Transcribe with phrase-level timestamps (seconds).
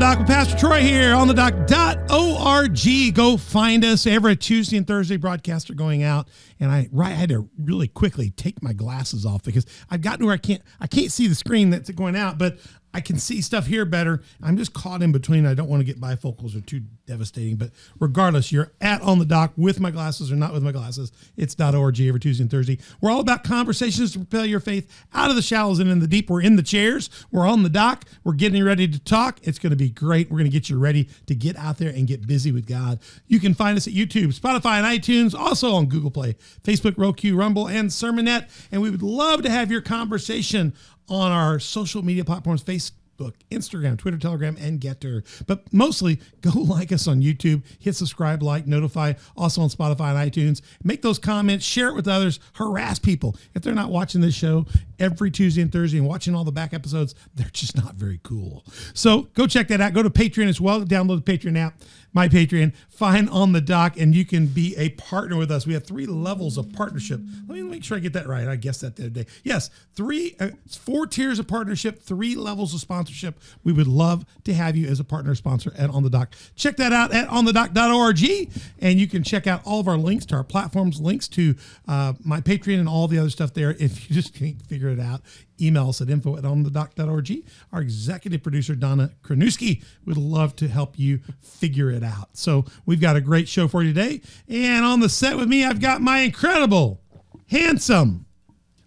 [0.00, 3.14] dock with Pastor Troy here on the dock.org.
[3.14, 6.26] Go find us every Tuesday and Thursday broadcasts are going out.
[6.58, 10.24] And I right I had to really quickly take my glasses off because I've gotten
[10.24, 12.58] where I can't I can't see the screen that's going out, but
[12.92, 14.22] I can see stuff here better.
[14.42, 15.46] I'm just caught in between.
[15.46, 17.56] I don't want to get bifocals or too devastating.
[17.56, 21.12] But regardless, you're at on the dock with my glasses or not with my glasses.
[21.36, 22.78] It's .org every Tuesday and Thursday.
[23.00, 26.08] We're all about conversations to propel your faith out of the shallows and in the
[26.08, 26.30] deep.
[26.30, 27.10] We're in the chairs.
[27.30, 28.04] We're on the dock.
[28.24, 29.38] We're getting ready to talk.
[29.42, 30.30] It's going to be great.
[30.30, 32.98] We're going to get you ready to get out there and get busy with God.
[33.26, 37.36] You can find us at YouTube, Spotify, and iTunes, also on Google Play, Facebook, Roku,
[37.36, 38.48] Rumble, and Sermonette.
[38.72, 40.74] And we would love to have your conversation
[41.10, 45.44] on our social media platforms Facebook, Instagram, Twitter, Telegram, and GETTR.
[45.46, 50.32] But mostly, go like us on YouTube, hit subscribe, like, notify, also on Spotify and
[50.32, 50.62] iTunes.
[50.82, 53.36] Make those comments, share it with others, harass people.
[53.54, 54.66] If they're not watching this show
[54.98, 58.64] every Tuesday and Thursday and watching all the back episodes, they're just not very cool.
[58.94, 59.92] So go check that out.
[59.92, 60.80] Go to Patreon as well.
[60.82, 61.74] Download the Patreon app
[62.12, 65.66] my Patreon, find on the dock, and you can be a partner with us.
[65.66, 67.20] We have three levels of partnership.
[67.46, 68.48] Let me make sure I get that right.
[68.48, 69.26] I guessed that the other day.
[69.44, 73.38] Yes, three, uh, four tiers of partnership, three levels of sponsorship.
[73.64, 76.34] We would love to have you as a partner sponsor at On the Dock.
[76.56, 80.36] Check that out at onthedock.org, and you can check out all of our links to
[80.36, 81.54] our platforms, links to
[81.86, 83.70] uh, my Patreon, and all the other stuff there.
[83.78, 85.22] If you just can't figure it out,
[85.60, 87.44] email us at info at onthedock.org.
[87.72, 92.30] Our executive producer, Donna Kranuski, would love to help you figure it out.
[92.34, 94.20] So we've got a great show for you today.
[94.48, 97.00] And on the set with me, I've got my incredible,
[97.48, 98.26] handsome,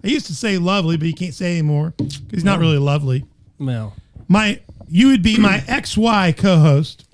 [0.04, 3.26] I used to say lovely, but you can't say anymore because he's not really lovely.
[3.58, 3.94] Well,
[4.28, 4.60] My,
[4.90, 7.06] you would be my XY co-host.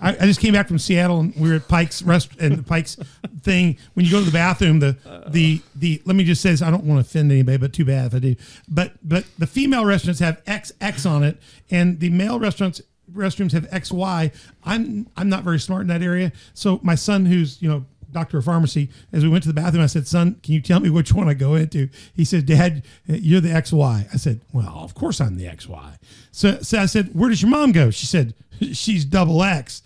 [0.00, 2.62] I, I just came back from Seattle and we were at Pike's rest and the
[2.62, 2.96] Pike's
[3.42, 3.78] thing.
[3.94, 4.96] When you go to the bathroom, the
[5.28, 6.62] the the let me just say this.
[6.62, 8.36] I don't want to offend anybody, but too bad if I do.
[8.68, 11.38] But but the female restaurants have XX on it,
[11.70, 12.80] and the male restaurants
[13.12, 14.34] restrooms have XY.
[14.64, 18.38] I'm I'm not very smart in that area, so my son, who's you know doctor
[18.38, 20.90] of pharmacy, as we went to the bathroom, I said, "Son, can you tell me
[20.90, 24.94] which one I go into?" He said, "Dad, you're the XY." I said, "Well, of
[24.94, 25.98] course I'm the XY."
[26.30, 28.34] So, so I said, "Where does your mom go?" She said,
[28.72, 29.82] "She's double X."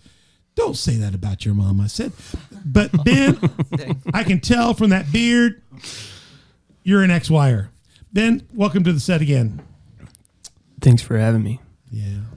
[0.55, 1.79] Don't say that about your mom.
[1.79, 2.13] I said,
[2.65, 3.37] but Ben,
[4.11, 5.61] I can tell from that beard,
[6.81, 7.67] you're an XYer.
[8.11, 9.61] Ben, welcome to the set again.
[10.81, 11.61] thanks for having me.
[11.91, 12.36] Yeah, yeah.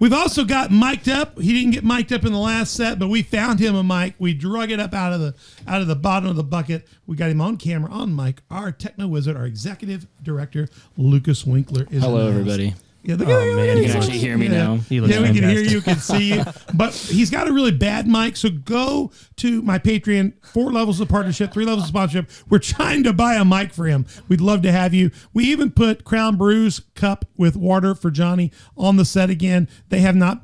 [0.00, 1.38] We've also got mic'd up.
[1.38, 4.14] He didn't get mic'd up in the last set, but we found him a mic.
[4.18, 5.34] We drug it up out of the
[5.68, 6.88] out of the bottom of the bucket.
[7.06, 8.40] We got him on camera, on mic.
[8.50, 12.74] Our techno wizard, our executive director, Lucas Winkler is Hello, everybody.
[13.02, 14.76] Yeah, look Oh, man, you can actually hear me now.
[14.76, 16.44] He looks yeah, we can hear you, can see you.
[16.74, 18.36] But he's got a really bad mic.
[18.36, 22.30] So go to my Patreon, four levels of partnership, three levels of sponsorship.
[22.48, 24.06] We're trying to buy a mic for him.
[24.28, 25.10] We'd love to have you.
[25.32, 29.68] We even put Crown Brews cup with water for Johnny on the set again.
[29.88, 30.42] They have not.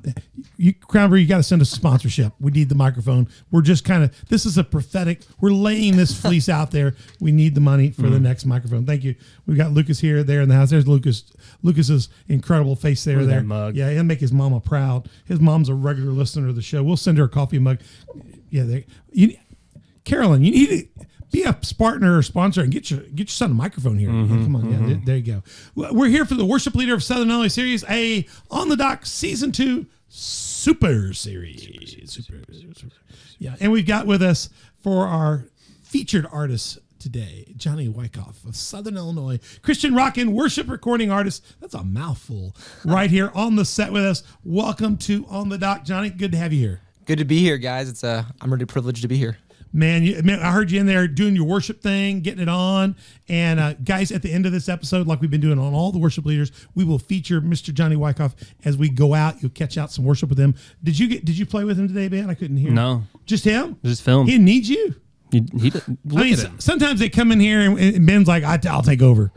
[0.56, 2.32] You, Crown Brew, you got to send us a sponsorship.
[2.40, 3.28] We need the microphone.
[3.50, 4.14] We're just kind of.
[4.28, 5.22] This is a prophetic.
[5.40, 6.94] We're laying this fleece out there.
[7.20, 8.12] We need the money for Mm.
[8.12, 8.86] the next microphone.
[8.86, 9.14] Thank you.
[9.46, 10.70] We've got Lucas here, there in the house.
[10.70, 11.24] There's Lucas.
[11.66, 13.20] Lucas's incredible face there.
[13.20, 13.42] At there.
[13.42, 13.76] mug.
[13.76, 15.08] Yeah, he'll make his mama proud.
[15.24, 16.82] His mom's a regular listener to the show.
[16.82, 17.80] We'll send her a coffee mug.
[18.50, 19.36] Yeah, they, you,
[20.04, 23.50] Carolyn, you need to be a partner or sponsor and get your get your son
[23.50, 24.08] a microphone here.
[24.08, 25.42] Mm-hmm, come on, yeah, there, there you
[25.74, 25.90] go.
[25.92, 29.52] We're here for the worship leader of Southern Illinois series, a on the dock season
[29.52, 31.62] two super series.
[32.06, 32.94] Super, super.
[33.38, 34.48] Yeah, and we've got with us
[34.80, 35.46] for our
[35.82, 41.44] featured artist today, Johnny Wicoff of Southern Illinois, Christian rock and worship recording artist.
[41.60, 42.56] That's a mouthful.
[42.84, 44.24] Right here on the set with us.
[44.42, 46.10] Welcome to On the Dock, Johnny.
[46.10, 46.80] Good to have you here.
[47.04, 47.88] Good to be here, guys.
[47.88, 49.38] It's uh, I'm really privileged to be here.
[49.72, 52.96] Man, you, man, I heard you in there doing your worship thing, getting it on.
[53.28, 55.92] And uh, guys, at the end of this episode, like we've been doing on all
[55.92, 57.72] the worship leaders, we will feature Mr.
[57.72, 59.42] Johnny Wicoff as we go out.
[59.42, 60.56] You'll catch out some worship with him.
[60.82, 61.24] Did you get?
[61.24, 62.30] Did you play with him today, man?
[62.30, 62.72] I couldn't hear.
[62.72, 63.04] No.
[63.26, 63.78] just him.
[63.84, 64.26] Just film.
[64.26, 64.96] He needs you.
[65.58, 65.84] He, he, look
[66.16, 66.60] I mean, at him.
[66.60, 69.32] sometimes they come in here and, and Ben's like, I, "I'll take over,"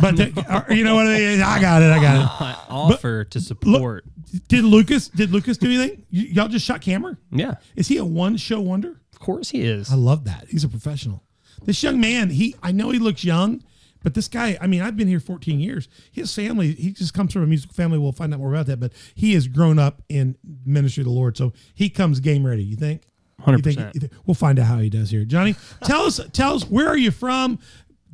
[0.00, 1.06] but the- uh, you know what?
[1.06, 1.40] I mean?
[1.42, 1.90] I got it.
[1.90, 2.16] I got
[2.50, 2.56] it.
[2.70, 4.04] Offer to support.
[4.48, 5.08] Did Lucas?
[5.08, 6.06] Did Lucas do anything?
[6.12, 7.16] Y- y'all just shot camera?
[7.30, 9.00] yeah, Is he a one show wonder?
[9.12, 9.92] of course he is.
[9.92, 10.46] I love that.
[10.48, 11.22] He's a professional.
[11.64, 13.62] This young man, he I know he looks young,
[14.02, 15.86] but this guy, I mean, I've been here 14 years.
[16.10, 17.98] His family, he just comes from a musical family.
[17.98, 21.12] We'll find out more about that, but he has grown up in ministry of the
[21.12, 21.36] Lord.
[21.36, 22.64] So he comes game ready.
[22.64, 23.02] You think?
[23.46, 24.10] You think- 100%.
[24.26, 25.24] we'll find out how he does here.
[25.24, 25.54] Johnny,
[25.84, 27.58] tell us, tell us, where are you from?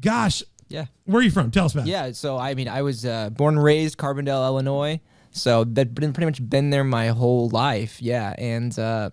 [0.01, 0.87] Gosh, Yeah.
[1.05, 1.51] where are you from?
[1.51, 1.91] Tell us about it.
[1.91, 2.13] Yeah.
[2.13, 5.01] So I mean, I was uh, born and raised Carbondale, Illinois.
[5.33, 8.01] So that been pretty much been there my whole life.
[8.03, 9.11] Yeah, and uh,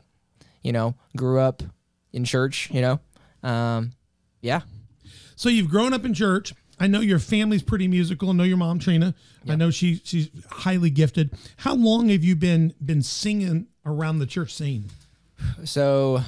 [0.63, 1.61] you know, grew up
[2.13, 2.69] in church.
[2.71, 2.99] You know,
[3.43, 3.91] um,
[4.41, 4.61] yeah.
[5.35, 6.53] So you've grown up in church.
[6.79, 8.29] I know your family's pretty musical.
[8.29, 9.13] I know your mom Trina.
[9.47, 11.31] I know she she's highly gifted.
[11.57, 14.89] How long have you been been singing around the church scene?
[15.63, 16.21] So,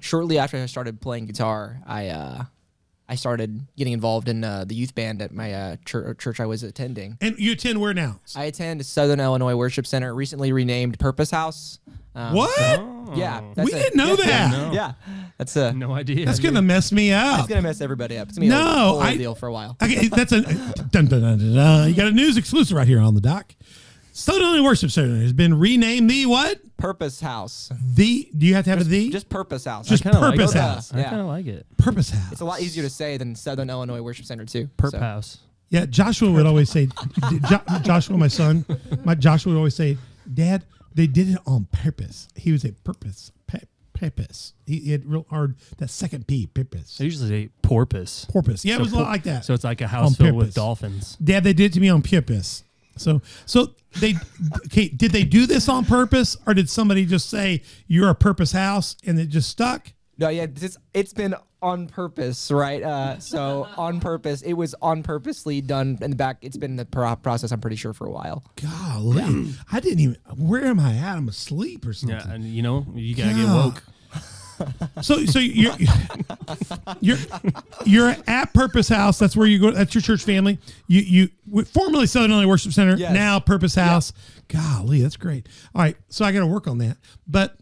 [0.00, 2.44] shortly after I started playing guitar, I uh,
[3.08, 6.46] I started getting involved in uh, the youth band at my uh, church, church I
[6.46, 7.16] was attending.
[7.20, 8.20] And you attend where now?
[8.34, 11.78] I attend Southern Illinois Worship Center, recently renamed Purpose House.
[12.14, 13.16] Um, What?
[13.16, 14.50] Yeah, we a- didn't know yeah, that.
[14.50, 14.72] No.
[14.72, 14.92] Yeah,
[15.38, 16.26] that's a No idea.
[16.26, 17.40] That's gonna mess me up.
[17.40, 18.28] it's gonna mess everybody up.
[18.28, 19.76] It's gonna be No, a whole I- deal for a while.
[19.82, 21.88] Okay, that's a dun, dun, dun, dun, dun.
[21.88, 23.54] You got a news exclusive right here on the dock.
[24.16, 26.58] Southern Illinois Worship Center has been renamed the what?
[26.78, 29.10] Purpose House, The do you have to have a the?
[29.10, 29.86] just Purpose House.
[29.88, 30.90] Just I kinda Purpose like House.
[30.90, 30.96] It.
[30.96, 31.08] I Yeah.
[31.10, 31.66] kind of like it.
[31.76, 32.32] Purpose House.
[32.32, 34.70] it's a lot easier to say than Southern Illinois Worship Center too.
[34.78, 35.38] Perp So- house.
[35.68, 36.88] Yeah, Joshua would always say,
[37.48, 38.64] Jo- Joshua, my son,
[39.04, 39.98] my Joshua would always say,
[40.32, 40.64] Dad,
[40.94, 42.28] they did it on purpose.
[42.36, 43.32] He was a purpose,
[43.92, 44.52] purpose.
[44.64, 48.26] He, he had real hard that second P, purpose, I usually say porpoise.
[48.30, 48.64] porpoise.
[48.64, 49.44] Yeah, it was a lot por- like that.
[49.44, 50.46] So it's like a On house filled purpose.
[50.46, 51.16] with dolphins.
[51.22, 52.62] Dad, they did it to me on purpose.
[52.96, 54.14] So, so they,
[54.66, 58.52] okay, did they do this on purpose, or did somebody just say you're a purpose
[58.52, 59.92] house and it just stuck?
[60.18, 62.82] No, yeah, it's it's been on purpose, right?
[62.82, 66.38] Uh, so on purpose, it was on purposely done in the back.
[66.40, 67.52] It's been in the pro- process.
[67.52, 68.44] I'm pretty sure for a while.
[68.56, 70.16] Golly, I didn't even.
[70.36, 71.16] Where am I at?
[71.16, 72.18] I'm asleep or something.
[72.18, 73.82] Yeah, and you know you gotta get woke.
[75.02, 75.74] So so you're
[77.00, 77.18] you're
[77.84, 79.18] you're at Purpose House.
[79.18, 79.70] That's where you go.
[79.70, 80.58] That's your church family.
[80.86, 82.96] You you formerly Southern Illinois Worship Center.
[82.96, 83.12] Yes.
[83.12, 84.12] Now Purpose House.
[84.48, 85.48] Golly, that's great.
[85.74, 86.96] All right, so I got to work on that.
[87.26, 87.56] But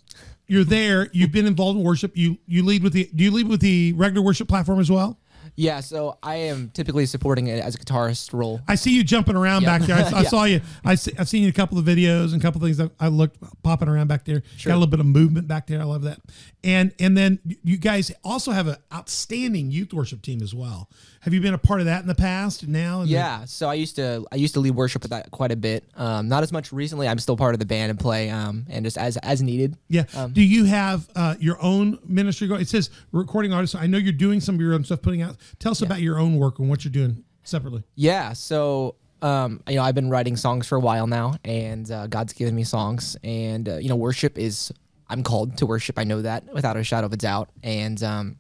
[0.47, 1.09] you're there.
[1.13, 2.17] You've been involved in worship.
[2.17, 3.09] You you lead with the.
[3.15, 5.19] Do you lead with the regular worship platform as well?
[5.57, 8.61] Yeah, so I am typically supporting it as a guitarist role.
[8.67, 9.79] I see you jumping around Yeah.
[9.79, 9.97] back there.
[9.97, 10.29] I, I Yeah.
[10.29, 10.61] saw you.
[10.85, 12.81] I see, I've seen you a couple of videos and a couple of things.
[12.81, 14.43] I, I looked popping around back there.
[14.65, 15.81] Got a little bit of movement back there.
[15.81, 16.21] I love that.
[16.65, 20.89] And and then you guys also have an outstanding youth worship team as well.
[21.21, 22.67] Have you been a part of that in the past?
[22.67, 25.57] Now, Yeah, so I used to I used to lead worship with that quite a
[25.57, 25.85] bit.
[25.95, 27.07] Um, not as much recently.
[27.07, 29.77] I'm still part of the band and play, um, and just as as needed.
[29.89, 30.05] yeah.
[30.17, 32.61] Um, Do you have uh, your own ministry going?
[32.61, 33.77] It says recording artist.
[33.77, 35.37] I know you're doing some of your own stuff, putting out.
[35.59, 37.85] Tell us about your own work and what you're doing separately.
[37.95, 42.07] Yeah, so um, you know, I've been writing songs for a while now, and uh,
[42.09, 44.73] God's given me songs, and uh, you know, worship is
[45.09, 45.99] I'm called to worship.
[45.99, 48.39] I know that without a shadow of a doubt, and um,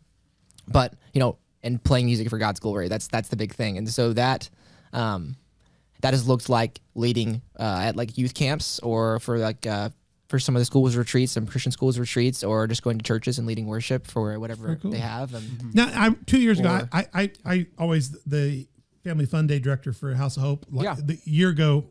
[0.69, 2.89] but you know, and playing music for God's glory.
[2.89, 4.51] That's that's the big thing, and so that
[4.93, 5.37] um,
[6.03, 9.67] that has looked like leading uh, at like youth camps or for like.
[9.67, 9.91] Uh,
[10.29, 13.38] for some of the schools retreats, some Christian schools retreats, or just going to churches
[13.38, 14.91] and leading worship for whatever oh, cool.
[14.91, 15.35] they have.
[15.35, 15.71] And mm-hmm.
[15.75, 18.67] Now, I, two years ago, I, I, I always the
[19.03, 20.67] Family Fun Day director for House of Hope.
[20.71, 20.97] Like Yeah.
[20.99, 21.85] the year ago,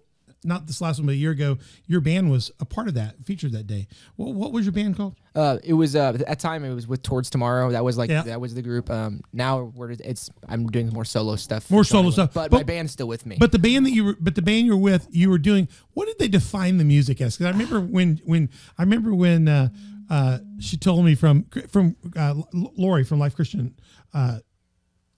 [0.45, 1.57] not this last one, but a year ago,
[1.87, 3.87] your band was a part of that, featured that day.
[4.15, 5.15] What, what was your band called?
[5.35, 7.71] Uh, it was uh, at time it was with Towards Tomorrow.
[7.71, 8.21] That was like Yeah.
[8.23, 8.89] that was the group.
[8.89, 11.69] Um, now we're it's I'm doing more solo stuff.
[11.71, 12.33] More solo stuff.
[12.33, 13.37] but, But- my band's still with me.
[13.39, 15.67] But the band that you were, but the band you're with, you were doing.
[15.93, 17.35] What did they define the music as?
[17.37, 19.69] Because I remember when, when I remember when uh,
[20.09, 23.75] uh, she told me from from uh, Lori from Life Christian.
[24.13, 24.39] Uh,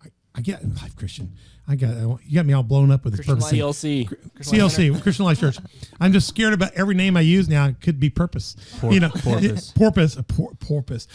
[0.03, 1.34] I, I get Life Christian.
[1.67, 3.84] I got you got me all blown up with this Christian purpose.
[3.84, 4.89] Life- CLC.
[4.93, 5.57] CLC, Christian Life Church.
[6.00, 7.65] I'm just scared about every name I use now.
[7.67, 8.55] It could be purpose.
[8.79, 9.72] Por- you know, porpoise.
[9.75, 11.07] porpoise, a por- porpoise.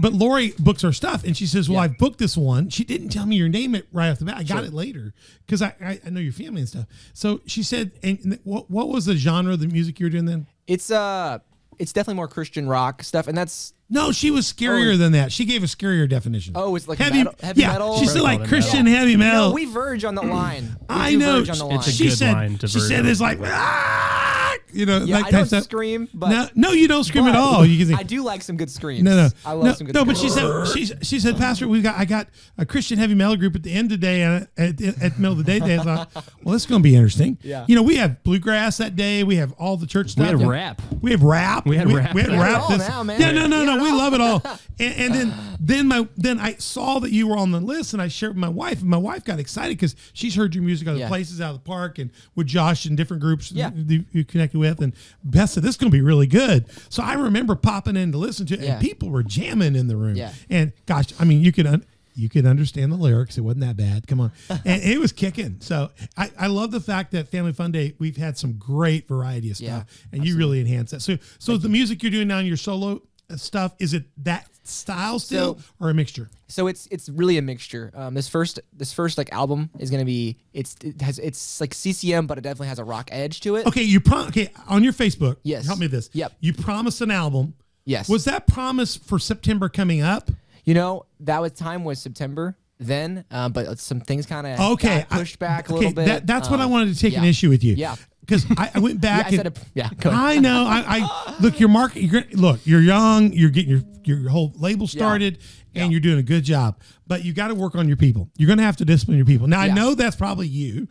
[0.00, 1.82] But Lori books her stuff, and she says, "Well, Yeah.
[1.84, 4.36] I've booked this one." She didn't tell me your name it right off the bat.
[4.38, 4.64] I got Sure.
[4.64, 5.12] it later
[5.44, 6.86] because I, I I know your family and stuff.
[7.12, 10.24] So she said, "And what what was the genre of the music you were doing
[10.24, 11.38] then?" it's uh
[11.78, 14.96] it's definitely more Christian rock stuff, and that's No, she was scarier Oh.
[14.96, 15.30] than that.
[15.32, 16.52] She gave a scarier definition.
[16.56, 17.72] Oh, it's like heavy, metal- heavy yeah.
[17.72, 17.98] metal?
[17.98, 18.98] She said like Christian metal.
[18.98, 19.48] heavy metal.
[19.48, 20.76] no, we verge on the line.
[20.80, 21.38] We I do know.
[21.40, 21.78] verge on the line.
[21.78, 22.32] It's a she good said.
[22.32, 24.33] line to she verge said it's like ah,
[24.74, 24.98] you know.
[24.98, 25.64] yeah, that I type don't stuff.
[25.64, 27.64] scream, but no, no, you don't scream at all.
[27.64, 29.02] You can say, I do like some good screams.
[29.02, 29.94] No, no, I love no, some good.
[29.94, 30.04] no.
[30.04, 32.28] But she said she she said, Pastor, we got I got
[32.58, 35.14] a Christian heavy metal group at the end of the day and at, at, at
[35.14, 35.58] the middle of the day.
[35.60, 35.78] Today.
[35.78, 36.10] I thought,
[36.42, 37.38] well, this is going to be interesting.
[37.42, 37.64] Yeah.
[37.68, 39.22] You know, we have bluegrass that day.
[39.24, 40.22] We have all the church stuff.
[40.24, 40.40] We stuff.
[40.40, 40.82] had rap.
[41.00, 41.66] We have rap.
[41.66, 42.14] We had rap.
[42.14, 42.62] We had We have rap.
[42.62, 43.20] all this- now, man.
[43.20, 43.72] Yeah, no, no, We no.
[43.72, 44.42] have it We love it all.
[44.80, 45.34] And, and then
[45.66, 48.38] then my then I saw that you were on the list, and I shared with
[48.40, 51.08] my wife, and my wife got excited because she's heard your music other Yeah.
[51.08, 53.70] places out of the park and with Josh and different groups Yeah.
[53.74, 54.80] you, you connected with.
[54.80, 54.92] And
[55.24, 56.66] Beth said this is going to be really good.
[56.90, 58.72] So I remember popping in to listen to it, Yeah.
[58.74, 60.16] and people were jamming in the room.
[60.16, 60.32] Yeah.
[60.50, 61.66] And gosh, I mean, you could.
[61.66, 61.84] Un-
[62.16, 63.36] you could understand the lyrics.
[63.38, 64.06] It wasn't that bad.
[64.06, 64.30] Come on.
[64.64, 65.56] And it was kicking.
[65.58, 69.50] So I, I love the fact that Family Fun Day, we've had some great variety
[69.50, 69.68] of stuff.
[69.88, 71.02] Yeah, and you really enhance that.
[71.02, 74.46] So so the music you're doing now in your solo uh, stuff, is it that
[74.68, 76.30] style still So- or a mixture?
[76.48, 77.90] So it's it's really a mixture.
[77.94, 81.74] Um, this first this first like album is gonna be it's it has it's like
[81.74, 83.66] CCM, but it definitely has a rock edge to it.
[83.66, 85.36] Okay, you prom- okay on your Facebook.
[85.42, 85.66] Yes.
[85.66, 86.10] Help me with this.
[86.12, 86.32] Yep.
[86.40, 87.54] You promised an album.
[87.84, 88.08] Yes.
[88.08, 90.30] Was that promise for September coming up?
[90.64, 92.56] You know, that was time was September.
[92.80, 96.06] then, um, but some things kind of Okay, I- pushed back a okay, little bit.
[96.06, 97.74] That, that's what I Um, wanted to take an issue with you.
[97.74, 97.94] Yeah.
[98.26, 99.26] Because I, I went Yeah, back.
[99.26, 99.58] I and, said it.
[99.74, 100.20] Yeah, go ahead.
[100.20, 100.66] I know.
[100.66, 102.02] I, I look your market.
[102.02, 103.32] You're, look, you're young.
[103.32, 105.38] You're getting your your whole label started,
[105.74, 105.88] and Yeah.
[105.88, 106.78] you're doing a good job.
[107.06, 108.28] But you got to work on your people.
[108.36, 109.46] You're going to have to discipline your people.
[109.46, 110.88] Now I know that's probably you.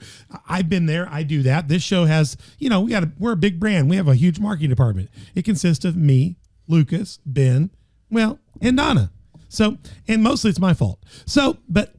[0.49, 1.07] I've been there.
[1.11, 1.67] I do that.
[1.67, 3.87] This show has, you know, we got a, we're a big brand.
[3.89, 5.09] We have a huge marketing department.
[5.35, 6.37] It consists of me,
[6.67, 7.69] Lucas, Ben,
[8.09, 9.11] well, and Donna.
[9.47, 11.03] So, and mostly it's my fault.
[11.27, 11.93] So, but.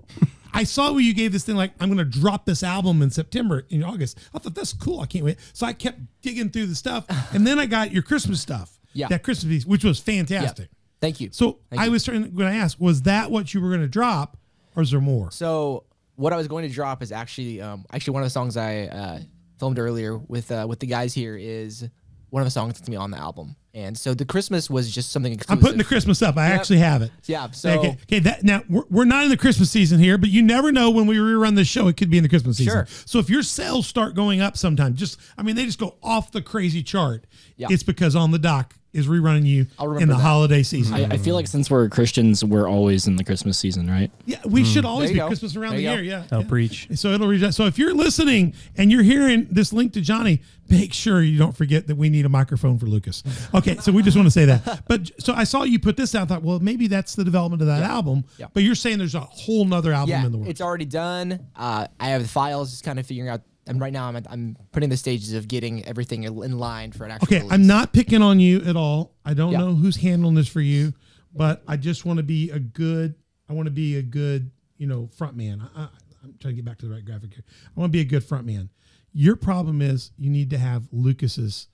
[0.55, 3.11] I saw where you gave this thing like I'm going to drop this album in
[3.11, 4.19] September in August.
[4.33, 5.01] I thought that's cool.
[5.01, 5.39] I can't wait.
[5.53, 8.79] So I kept digging through the stuff, and then I got your Christmas stuff.
[8.97, 9.09] Yeah.
[9.09, 10.05] that Christmas piece, which was Yeah.
[10.23, 10.69] fantastic.
[11.01, 11.29] Thank you.
[11.33, 11.91] So Thank I you.
[11.91, 14.37] was starting when I asked, was that what you were going to drop,
[14.77, 15.33] or is there more?
[15.33, 15.83] So
[16.15, 18.83] what I was going to drop is actually um, actually one of the songs I
[18.85, 19.19] uh,
[19.59, 21.89] filmed earlier with uh, with the guys here is
[22.35, 23.55] one of the songs that's gonna be on the album.
[23.75, 26.37] And so the Christmas was just something I'm putting the Christmas up.
[26.37, 26.59] I Yep.
[26.61, 27.13] actually have it.
[27.27, 28.19] Yeah, so- okay, okay.
[28.19, 31.07] That now we're, we're not in the Christmas season here, but you never know when
[31.07, 31.87] we rerun the show.
[31.87, 32.73] It could be in the Christmas season.
[32.73, 32.89] Sure.
[33.07, 36.33] So if your sales start going up sometime, just I mean they just go off
[36.33, 37.25] the crazy chart.
[37.57, 37.69] Yeah.
[37.71, 40.23] It's because on the dock is rerunning you I'll in the that.
[40.23, 40.95] holiday season.
[40.95, 44.11] I, I feel like since we're Christians, we're always in the Christmas season, right?
[44.25, 45.27] Yeah, we should always be go.
[45.27, 45.97] Christmas around There the year.
[45.97, 46.03] go.
[46.03, 46.25] Yeah.
[46.33, 46.49] I'll yeah.
[46.49, 46.89] preach.
[46.95, 47.55] So it'll reach out.
[47.55, 51.57] So if you're listening and you're hearing this link to Johnny, make sure you don't
[51.57, 53.23] forget that we need a microphone for Lucas.
[53.53, 54.83] Okay, so we just want to say that.
[54.89, 56.23] But so I saw you put this out.
[56.23, 58.25] I thought, well, maybe that's the development of that album.
[58.39, 58.47] Yeah.
[58.55, 60.51] But you're saying there's a whole nother album yeah, in the works.
[60.51, 61.47] it's already done.
[61.57, 63.41] Uh, I have the files, just kind of figuring out.
[63.67, 67.05] And right now, I'm at, I'm putting the stages of getting everything in line for
[67.05, 67.27] an actual.
[67.29, 67.53] Okay, release.
[67.53, 69.15] I'm not picking on you at all.
[69.25, 69.59] I don't Yeah.
[69.59, 70.93] know who's handling this for you,
[71.35, 73.15] but I just want to be a good.
[73.49, 75.63] I want to be a good, you know, front man.
[75.75, 75.89] I, I,
[76.23, 77.45] I'm trying to get back to the right graphic here.
[77.75, 78.69] I want to be a good front man.
[79.13, 81.69] Your problem is you need to have Lucas's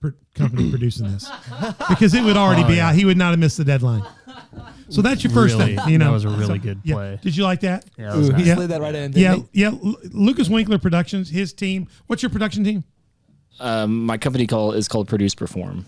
[0.00, 1.28] pr- company producing this
[1.88, 2.88] because it would already Oh, be yeah.
[2.88, 2.94] out.
[2.94, 4.02] He would not have missed the deadline.
[4.90, 5.88] So that's your first Really, thing.
[5.90, 6.94] You know, that was a really So, good yeah.
[6.94, 7.18] play.
[7.22, 7.84] Did you like that?
[7.98, 8.40] Yeah, that was Ooh, nice.
[8.42, 8.54] he Yeah.
[8.54, 9.10] slid that right in.
[9.10, 9.60] didn't Yeah, he?
[9.60, 9.70] yeah.
[9.82, 11.88] Lu- Lucas Winkler Productions, his team.
[12.06, 12.84] What's your production team?
[13.60, 15.84] Um, my company call is called Produce Perform.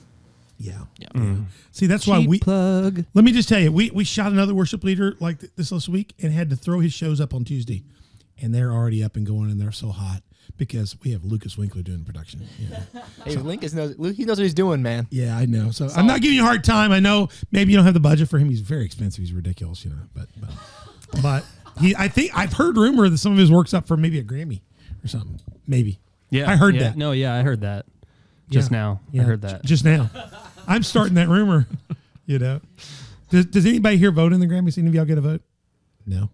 [0.59, 0.81] Yeah.
[0.99, 1.37] Yeah.
[1.73, 3.05] See, that's why we plug.
[3.15, 5.89] Let me just tell you, we we shot another worship leader like th- this last
[5.89, 7.83] week and had to throw his shows up on Tuesday,
[8.43, 10.23] and they're already up and going and they're so hot
[10.57, 12.43] because we have Lucas Winkler doing production.
[12.59, 12.81] Yeah,
[13.25, 13.99] Hey, Lincoln knows.
[13.99, 15.07] Luke, he knows what he's doing, man.
[15.11, 15.71] yeah I know.
[15.71, 16.93] So I'm not giving you a hard time.
[16.93, 18.49] I know maybe you don't have the budget for him.
[18.49, 19.21] He's very expensive.
[19.23, 19.97] He's ridiculous, you know.
[20.15, 20.51] But but,
[21.23, 21.45] but
[21.81, 24.25] he, I think I've heard rumor that some of his work's up for maybe a
[24.25, 24.61] Grammy
[25.05, 25.41] or something.
[25.67, 25.99] Maybe.
[26.31, 26.83] Yeah, I heard yeah.
[26.85, 26.97] that.
[26.97, 27.87] No, yeah, I heard that.
[28.51, 28.79] Just Yeah.
[28.79, 29.65] now, Yeah, I heard that.
[29.65, 30.11] just now.
[30.67, 31.67] I'm starting that rumor.
[32.27, 32.61] You know,
[33.31, 34.79] does, does anybody here vote in the Grammys?
[34.79, 35.43] Any of y'all get a vote?
[36.07, 36.31] No.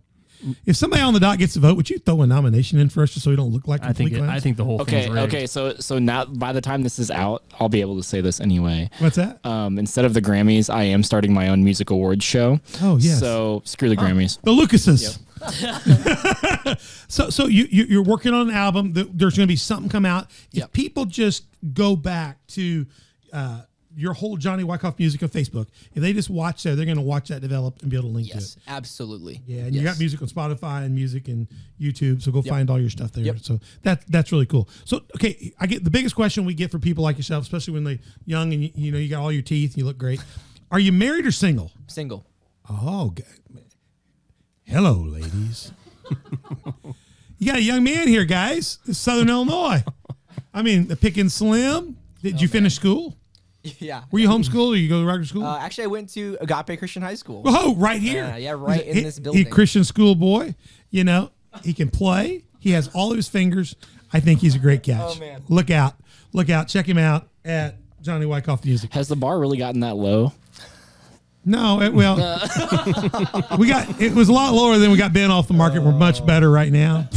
[0.65, 3.03] If somebody on the dot gets a vote, would you throw a nomination in for
[3.03, 4.81] us just so we don't look like I think complete it, I think the whole
[4.83, 5.35] Okay, thing's rigged.
[5.35, 5.47] okay.
[5.47, 8.41] So so now by the time this is out, I'll be able to say this
[8.41, 8.91] anyway.
[8.99, 9.45] What's that?
[9.45, 12.61] Um, instead of the Grammys, I am starting my own music awards show.
[12.83, 13.19] Oh, yes.
[13.21, 14.41] So screw the Grammys.
[14.43, 15.19] The Lucases.
[17.09, 18.93] so so you, you you're working on an album.
[18.95, 20.31] That there's going to be something come out.
[20.53, 20.73] If Yep.
[20.73, 22.87] people just go back to
[23.33, 23.63] uh,
[23.97, 27.03] your whole Johnny Wicoff music on Facebook, if they just watch that, they're going to
[27.03, 28.41] watch that develop and be able to link to it.
[28.41, 29.43] Yes, absolutely.
[29.47, 29.83] Yeah, and yes.
[29.83, 31.49] you got music on Spotify and music and
[31.81, 33.25] YouTube, so go find all your stuff there.
[33.25, 33.39] Yep.
[33.41, 34.69] So that that's really cool.
[34.85, 37.85] So okay, I get the biggest question we get for people like yourself, especially when
[37.85, 40.23] they're young and you, you know you got all your teeth and you look great.
[40.71, 41.73] Are you married or single?
[41.87, 42.27] Single.
[42.69, 43.23] Oh, g-
[44.65, 45.73] hello, ladies.
[47.39, 48.79] you got a young man here, guys.
[48.91, 49.83] Southern Illinois.
[50.53, 51.97] I mean, the pick and slim.
[52.23, 53.17] Did oh, you finish school?
[53.81, 54.03] yeah.
[54.11, 55.45] Were you homeschooled or you go to regular school?
[55.45, 57.43] Uh, actually, I went to Agape Christian High School.
[57.45, 58.25] Oh, right here.
[58.25, 59.51] Yeah, yeah, right in He- this He building.
[59.51, 60.55] Christian school boy.
[60.91, 61.31] You know,
[61.65, 62.45] he can play.
[62.59, 63.77] He has all of his fingers.
[64.13, 65.17] I think he's a great catch.
[65.17, 65.43] Oh, man.
[65.49, 65.95] Look out.
[66.33, 66.69] Look out.
[66.69, 68.93] Check him out at Johnny Wicoff Music.
[68.93, 70.33] Has the bar really gotten that low?
[71.49, 72.17] No, it, well,
[73.59, 75.81] we got it was a lot lower than we got Ben off the market.
[75.81, 77.09] We're much better right now.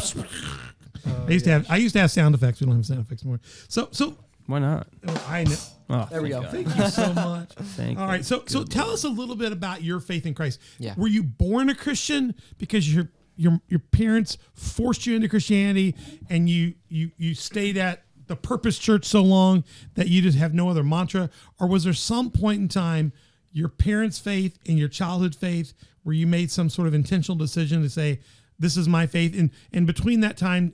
[1.28, 2.60] I used to have I used to have sound effects.
[2.60, 3.40] We don't have sound effects anymore.
[3.68, 4.18] So so
[4.50, 4.88] Why not?
[5.08, 5.56] Oh, I know.
[5.92, 6.42] Oh, There we go.
[6.44, 7.54] Thank you so much.
[7.54, 10.60] Thank All right, so so tell us a little bit about your faith in Christ.
[10.80, 10.96] Yeah.
[10.98, 15.96] Were you born a Christian because your your your parents forced you into Christianity
[16.32, 19.64] and you you you stayed at the Purpose Church so long
[19.94, 21.30] that you just have no other mantra,
[21.60, 23.14] or was there some point in time
[23.52, 27.84] your parents' faith and your childhood faith where you made some sort of intentional decision
[27.84, 28.20] to say,
[28.58, 30.74] "This is my faith," and and between that time.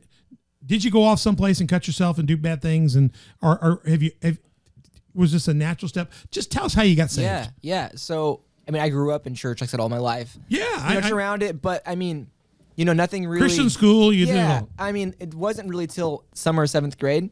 [0.66, 3.82] Did you go off someplace and cut yourself and do bad things, and or, or
[3.88, 4.40] have you have,
[5.14, 6.12] was this a natural step?
[6.32, 7.26] Just tell us how you got saved.
[7.26, 7.90] Yeah, yeah.
[7.96, 10.38] So, I mean, I grew up in church, like I said, all my life.
[10.48, 12.28] Yeah, I- I- around it, but I mean,
[12.76, 13.42] you know, nothing really.
[13.42, 14.70] Christian school, you yeah, all.
[14.78, 17.30] I mean, it wasn't really till summer of seventh grade,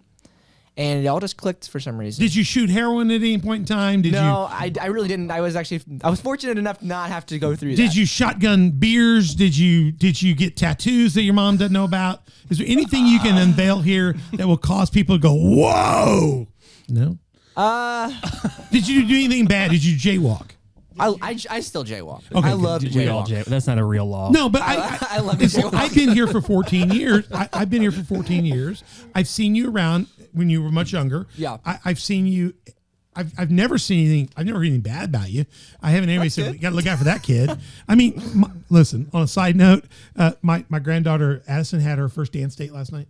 [0.75, 2.21] and it all just clicked for some reason.
[2.23, 4.01] Did you shoot heroin at any point in time?
[4.01, 5.29] Did no, I, I really didn't.
[5.31, 7.81] I was actually I was fortunate enough to not have to go through you that.
[7.83, 9.35] did you shotgun beers?
[9.35, 12.21] Did you did you get tattoos that your mom doesn't know about?
[12.49, 16.47] Is there anything you can unveil here that will cause people to go, "Whoa"?
[16.89, 17.17] No.
[17.55, 18.11] Uh,
[18.71, 19.69] Did you do anything bad?
[19.71, 20.49] Did you jaywalk?
[20.99, 22.23] I, I, I still jaywalk.
[22.33, 23.27] Okay, I love to We all jaywalk.
[23.27, 24.31] jay- That's not a real law.
[24.31, 25.73] No, but I, I, I love to It's- jaywalk.
[25.75, 27.25] I've been here for 14 years.
[27.31, 28.83] I, I've been here for 14 years.
[29.15, 31.27] I've seen you around when you were much younger.
[31.35, 31.57] Yeah.
[31.65, 32.53] I, I've seen you.
[33.15, 34.29] I've, I've never seen anything.
[34.35, 35.45] I've never heard anything bad about you.
[35.81, 37.51] I haven't anybody That's said got to look out for that kid.
[37.87, 39.09] I mean, my, listen.
[39.13, 39.85] On a side note,
[40.15, 43.07] uh, my my granddaughter Addison had her first dance date last night.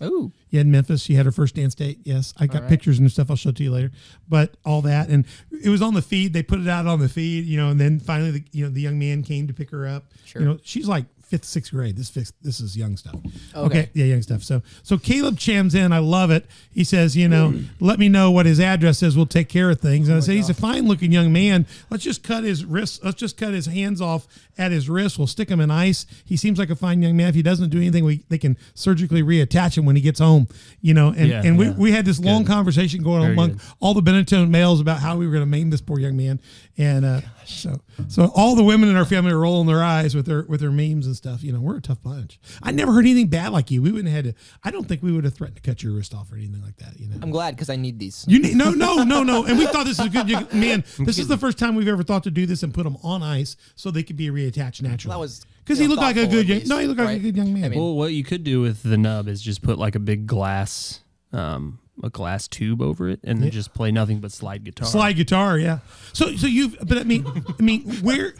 [0.00, 0.32] Oh.
[0.50, 2.00] Yeah, in Memphis, she had her first dance date.
[2.04, 2.68] Yes, I got right.
[2.68, 3.30] pictures and stuff.
[3.30, 3.90] I'll show it to you later.
[4.28, 5.24] But all that, and
[5.62, 6.32] it was on the feed.
[6.32, 7.70] They put it out on the feed, you know.
[7.70, 10.04] And then finally, the you know the young man came to pick her up.
[10.24, 10.42] Sure.
[10.42, 11.96] You know, she's like fifth, sixth grade.
[11.96, 13.16] This fifth, this is young stuff.
[13.56, 13.90] Okay.
[13.92, 14.42] yeah, young stuff.
[14.44, 15.92] So so Caleb chimes in.
[15.92, 16.46] I love it.
[16.72, 19.16] He says, you know, let me know what his address is.
[19.16, 20.08] We'll take care of things.
[20.08, 21.66] And I say he's a fine looking young man.
[21.90, 23.00] Let's just cut his wrists.
[23.02, 24.26] Let's just cut his hands off
[24.56, 25.18] at his wrist.
[25.18, 26.06] We'll stick him in ice.
[26.24, 27.28] He seems like a fine young man.
[27.28, 30.46] If he doesn't do anything, we they can surgically reattach him when he gets home.
[30.80, 31.74] You know, and Yeah, and we, yeah.
[31.76, 33.60] we had this long conversation going on Very among good.
[33.80, 36.40] all the Benetton males about how we were going to maim this poor young man.
[36.78, 40.26] And uh, so so all the women in our family are rolling their eyes with
[40.26, 41.23] their with their memes and stuff.
[41.24, 42.38] You know, we're a tough bunch.
[42.62, 43.80] I never heard anything bad like you.
[43.82, 44.40] We wouldn't have had to.
[44.62, 46.76] I don't think we would have threatened to cut your wrist off or anything like
[46.78, 46.98] that.
[47.00, 47.16] You know.
[47.22, 48.24] I'm glad because I need these.
[48.28, 49.44] You need no, no, no, no.
[49.44, 50.84] And we thought this is a good young- man.
[50.98, 53.22] This is the first time we've ever thought to do this and put them on
[53.22, 55.12] ice so they could be reattached naturally.
[55.14, 56.58] That was because he know, looked like a good young.
[56.58, 57.64] least, No, he looked like a good young man.
[57.64, 59.98] I mean- Well, what you could do with the nub is just put like a
[60.00, 61.00] big glass,
[61.32, 64.86] um, a glass tube over it, and then just play nothing but slide guitar.
[64.88, 65.78] slide guitar, yeah.
[66.12, 67.24] So, so you've, but I mean,
[67.58, 68.34] I mean, where?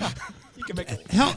[1.10, 1.34] Hell,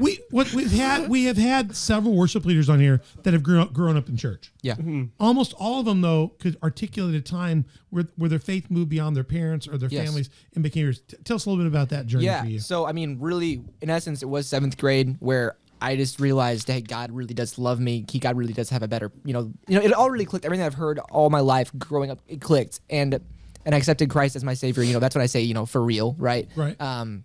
[0.00, 3.60] we what we've had we have had several worship leaders on here that have grown
[3.60, 4.52] up, grown up in church.
[4.62, 4.76] Yeah.
[5.20, 9.16] Almost all of them though could articulate a time where where their faith moved beyond
[9.16, 10.04] their parents or their Yes.
[10.06, 11.00] families and became yours.
[11.06, 12.42] T- tell us a little bit about that journey Yeah.
[12.42, 12.58] for you.
[12.60, 16.80] So I mean, really, in essence, it was seventh grade where I just realized, hey,
[16.80, 18.04] God really does love me.
[18.10, 20.44] He God really does have a better, you know, you know, it all really clicked.
[20.46, 23.20] Everything I've heard all my life growing up, it clicked, and
[23.66, 24.82] and I accepted Christ as my savior.
[24.84, 26.48] You know, that's what I say, you know, for real, right?
[26.56, 26.80] Right.
[26.80, 27.24] Um,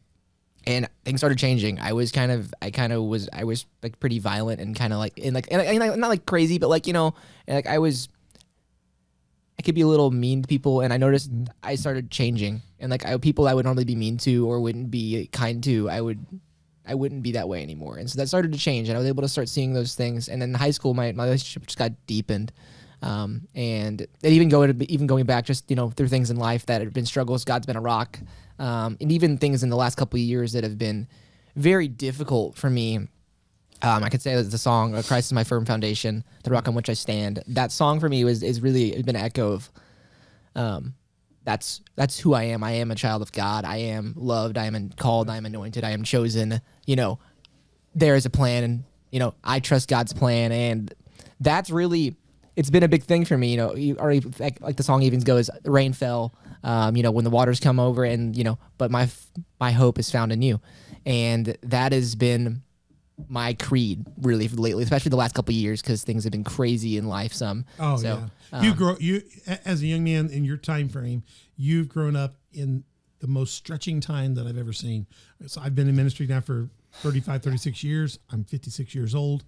[0.65, 1.79] and things started changing.
[1.79, 4.93] I was kind of, I kind of was, I was like pretty violent and kind
[4.93, 7.13] of like, and like, and, and like, not like crazy, but like you know,
[7.47, 8.09] like I was.
[9.59, 11.29] I could be a little mean to people, and I noticed
[11.61, 12.63] I started changing.
[12.79, 15.87] And like I, people I would normally be mean to or wouldn't be kind to,
[15.87, 16.25] I would,
[16.83, 17.97] I wouldn't be that way anymore.
[17.97, 20.29] And so that started to change, and I was able to start seeing those things.
[20.29, 22.51] And then in high school, my, my relationship just got deepened,
[23.03, 26.81] um, and, even going even going back, just you know through things in life that
[26.81, 27.45] have been struggles.
[27.45, 28.17] God's been a rock,
[28.61, 31.07] um, and even things in the last couple of years that have been
[31.55, 32.97] very difficult for me.
[33.81, 36.75] Um, I could say that the song "Christ is my firm foundation," the rock on
[36.75, 37.43] which I stand.
[37.47, 39.71] That song for me was is really been an echo of,
[40.55, 40.93] um,
[41.43, 42.63] that's that's who I am.
[42.63, 43.65] I am a child of God.
[43.65, 44.59] I am loved.
[44.59, 45.27] I am called.
[45.27, 45.83] I am anointed.
[45.83, 46.61] I am chosen.
[46.85, 47.17] You know,
[47.95, 50.93] there is a plan, and you know I trust God's plan, and
[51.39, 52.15] that's really
[52.55, 53.49] it's been a big thing for me.
[53.49, 57.11] You know, you already like, like the song even goes, "Rain fell." Um, you know,
[57.11, 59.09] when the waters come over, and you know, but my
[59.59, 60.61] my hope is found in you,
[61.05, 62.61] and that has been
[63.27, 66.97] my creed really lately, especially the last couple of years because things have been crazy
[66.97, 67.33] in life.
[67.33, 67.65] Some.
[67.79, 69.21] Oh so, yeah, you um, grow you
[69.65, 71.23] as a young man in your time frame.
[71.55, 72.83] You've grown up in
[73.19, 75.05] the most stretching time that I've ever seen.
[75.45, 78.19] So I've been in ministry now for 35, 36 years.
[78.31, 79.43] I'm 56 years old.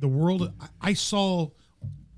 [0.00, 1.50] The world I, I saw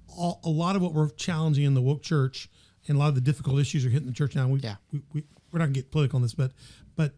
[0.09, 2.49] all, a lot of what we're challenging in the woke church
[2.89, 4.49] and a lot of the difficult issues are hitting the church now.
[4.49, 4.77] We, Yeah.
[4.93, 6.53] we, we, we're not gonna get political on this, but
[6.95, 7.15] but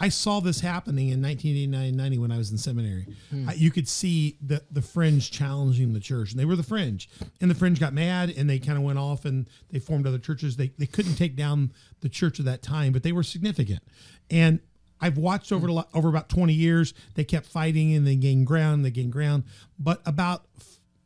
[0.00, 3.06] I saw this happening in 1989 90 when I was in seminary.
[3.30, 3.48] Hmm.
[3.48, 7.08] I, you could see the the fringe challenging the church, and they were the fringe.
[7.40, 10.18] And the fringe got mad, and they kind of went off and they formed other
[10.18, 10.56] churches.
[10.56, 13.82] They they couldn't take down the church of that time, but they were significant.
[14.30, 14.60] And
[15.00, 15.74] I've watched over hmm.
[15.74, 16.94] lo- over about 20 years.
[17.14, 18.84] They kept fighting, and they gained ground.
[18.84, 19.44] They gained ground.
[19.78, 20.44] But about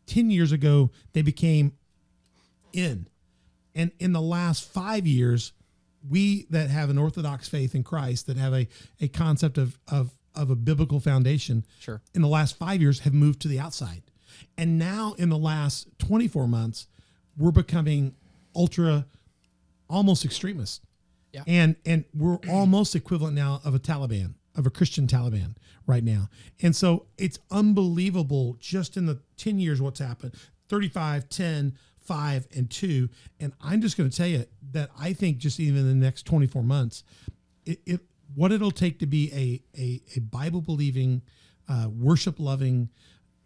[0.07, 1.73] 10 years ago, they became
[2.73, 3.07] in.
[3.75, 5.53] And in the last five years,
[6.09, 8.69] we that have an orthodox faith in Christ, that have a,
[9.01, 12.01] a concept of, of, of a biblical foundation, Sure.
[12.15, 14.03] in the last five years have moved to the outside.
[14.59, 16.87] And now in the last 24 months,
[17.37, 18.15] we're becoming
[18.55, 19.07] ultra,
[19.89, 20.83] almost extremist.
[21.33, 21.45] Yeah.
[21.47, 25.55] And and we're almost equivalent now of a Taliban, of a Christian Taliban
[25.87, 26.29] right now.
[26.61, 30.35] And so it's unbelievable just in the 10 years what's happened
[30.69, 31.73] 35, 10,
[32.05, 33.09] 5, and 2.
[33.41, 36.25] And I'm just going to tell you that I think just even in the next
[36.27, 37.05] 24 months,
[37.65, 38.01] it, it
[38.35, 41.23] what it'll take to be a, a, a Bible believing,
[41.69, 42.89] uh, worship loving,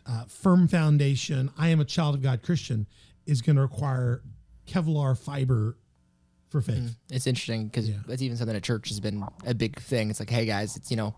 [0.06, 2.86] uh, firm foundation, I am a child of God Christian,
[3.26, 4.22] is going to require
[4.66, 5.76] Kevlar fiber
[6.48, 6.96] for faith.
[7.10, 7.96] It's interesting because Yeah.
[8.06, 10.08] that's even something at church has been a big thing.
[10.10, 11.16] It's like, hey guys, it's you know,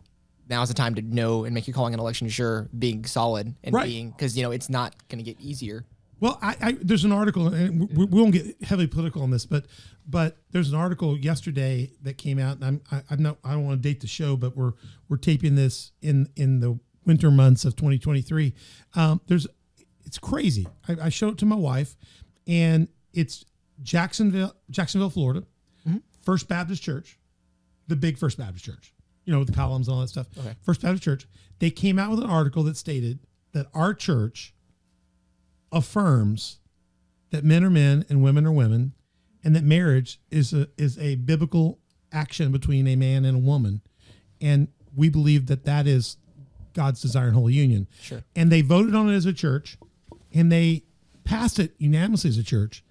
[0.48, 3.74] now's the time to know and make your calling and election sure, being solid and
[3.74, 3.86] Right.
[3.86, 5.84] being because you know it's not going to get easier.
[6.20, 9.46] Well, I, I there's an article, and we, we won't get heavily political on this,
[9.46, 9.66] but
[10.06, 13.64] but there's an article yesterday that came out, and I'm I, I'm not I don't
[13.66, 14.72] want to date the show, but we're
[15.08, 18.54] we're taping this in in the winter months of 2023.
[18.94, 19.46] Um, there's
[20.04, 20.66] it's crazy.
[20.88, 21.96] I, I showed it to my wife,
[22.46, 23.44] and it's
[23.82, 25.44] Jacksonville, Jacksonville, Florida,
[26.22, 27.18] First Baptist Church,
[27.86, 28.92] the big First Baptist Church,
[29.24, 30.26] you know, with the columns and all that stuff.
[30.36, 30.54] Okay.
[30.62, 31.26] First Baptist Church.
[31.58, 33.20] They came out with an article that stated
[33.52, 34.54] that our church
[35.72, 36.58] affirms
[37.30, 38.94] that men are men and women are women,
[39.44, 41.78] and that marriage is a is a biblical
[42.12, 43.82] action between a man and a woman,
[44.40, 46.16] and we believe that that is
[46.72, 47.86] God's desire and holy union.
[48.00, 48.22] Sure.
[48.34, 49.76] And they voted on it as a church,
[50.32, 50.84] and they
[51.24, 52.82] passed it unanimously as a church,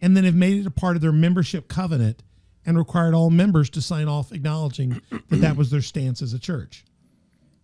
[0.00, 2.22] and then have made it a part of their membership covenant
[2.64, 6.38] and required all members to sign off acknowledging that that was their stance as a
[6.38, 6.84] church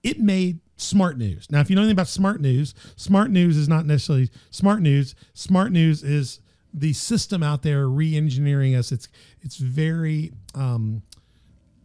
[0.03, 1.51] it made smart news.
[1.51, 5.15] Now, if you know anything about smart news, smart news is not necessarily smart news.
[5.35, 6.41] Smart news is
[6.75, 8.93] the system out there re-engineering us.
[8.93, 9.09] It's
[9.41, 11.03] it's very um,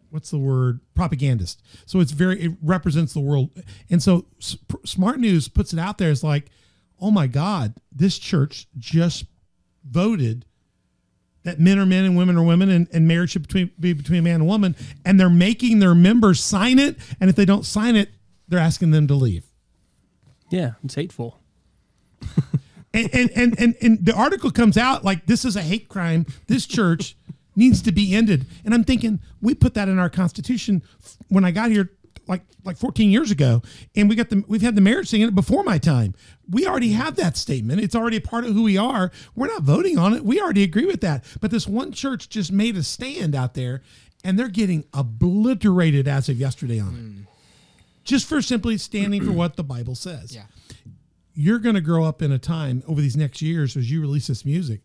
[0.10, 1.62] what's the word propagandist.
[1.86, 3.50] So it's very it represents the world,
[3.90, 6.50] and so s- smart news puts it out there as like,
[7.00, 9.26] oh my God, this church just
[9.84, 10.46] voted
[11.48, 14.20] that men are men and women are women and, and marriage should between, be between
[14.20, 17.66] a man and woman and they're making their members sign it and if they don't
[17.66, 18.10] sign it
[18.48, 19.46] they're asking them to leave.
[20.50, 21.40] Yeah, it's hateful.
[22.94, 26.26] and and, and, and, and the article comes out like this is a hate crime.
[26.48, 27.16] This church
[27.56, 28.46] needs to be ended.
[28.64, 30.84] And i'm thinking we put that in our constitution
[31.28, 31.90] when i got here
[32.28, 33.62] like like 14 years ago
[33.96, 36.14] and we got the we've had the marriage thing in it before my time.
[36.50, 37.82] We already have that statement.
[37.82, 39.12] It's already a part of who we are.
[39.36, 40.24] We're not voting on it.
[40.24, 41.24] We already agree with that.
[41.42, 43.82] But this one church just made a stand out there
[44.24, 47.22] and they're getting obliterated as of yesterday on it hmm.
[48.08, 50.34] Just for simply standing for what the bible says.
[50.36, 50.46] Yeah.
[51.34, 54.28] you're going to grow up in a time over these next years as you release
[54.28, 54.82] this music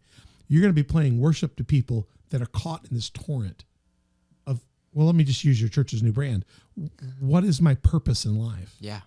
[0.49, 3.65] you're going to be playing worship to people that are caught in this torrent
[4.47, 4.61] of
[4.93, 6.45] well let me just use your church's new brand.
[7.21, 8.75] What is my purpose in life?
[8.81, 9.01] Yeah.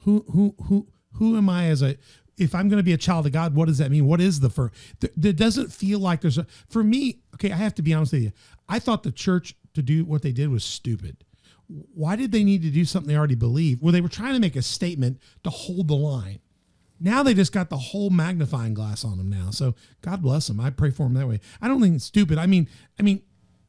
[0.00, 1.96] who who who who am i as a
[2.36, 4.06] if i'm going to be a child of god what does that mean?
[4.06, 4.74] What is the first
[5.16, 8.22] there doesn't feel like there's a for me okay i have to be honest with
[8.22, 8.32] you.
[8.68, 11.16] I thought the church to do what they did was stupid
[11.94, 14.40] why did they need to do something they already believed well they were trying to
[14.40, 16.38] make a statement to hold the line
[16.98, 19.50] now they just got the whole magnifying glass on them now.
[19.50, 20.58] So God bless them.
[20.60, 21.40] I pray for them that way.
[21.60, 22.38] I don't think it's stupid.
[22.38, 23.20] I mean, I mean,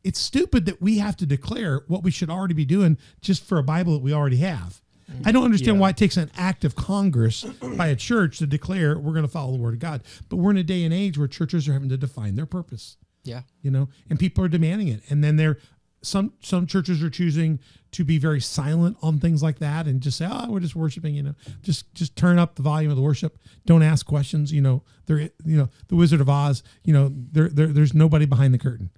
[0.02, 3.58] it's stupid that we have to declare what we should already be doing just for
[3.58, 4.82] a Bible that we already have.
[5.26, 5.82] I don't understand Yeah.
[5.82, 7.44] why it takes an act of Congress
[7.76, 10.04] by a church to declare we're going to follow the Word of God.
[10.30, 12.96] But we're in a day and age where churches are having to define their purpose
[13.26, 13.42] Yeah.
[13.62, 15.02] you know, and people are demanding it.
[15.10, 15.58] And then they're
[16.02, 17.60] some some churches are choosing
[17.92, 21.16] to be very silent on things like that and just say, "Oh, we're just worshiping,"
[21.16, 23.38] you know, just just turn up the volume of the worship.
[23.66, 24.52] Don't ask questions.
[24.54, 26.64] You know, there, you know, the Wizard of Oz.
[26.84, 28.92] You know, there, there there's nobody behind the curtain.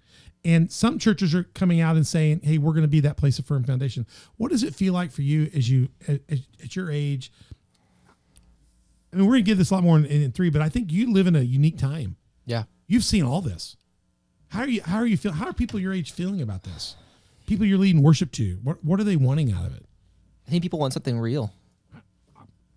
[0.45, 3.39] And some churches are coming out and saying, "Hey, we're going to be that place
[3.39, 4.05] of firm foundation."
[4.37, 7.31] What does it feel like for you as you at, at- your age?
[9.11, 10.69] I mean, we're going to give this a lot more in, in three, but I
[10.69, 12.63] think you live in a unique time Yeah.
[12.87, 13.75] you've seen all this.
[14.49, 14.81] How are you?
[14.83, 15.31] How are you feel?
[15.31, 16.95] How are people your age feeling about this?
[17.47, 18.59] People you're leading worship to.
[18.63, 19.85] What What are they wanting out of it?
[20.47, 21.53] I think people want something real.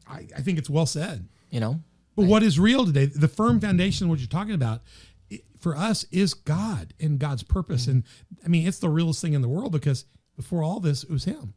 [0.09, 1.27] I, I think it's well said.
[1.51, 1.81] You know.
[2.15, 3.07] But what is real today?
[3.07, 4.83] The firm foundation, what you're talking about,
[5.61, 7.83] for us is God and God's purpose.
[7.83, 7.91] Mm-hmm.
[7.91, 8.05] And
[8.45, 10.05] I mean, it's the realest thing in the world because
[10.37, 11.55] before all this, it was Him.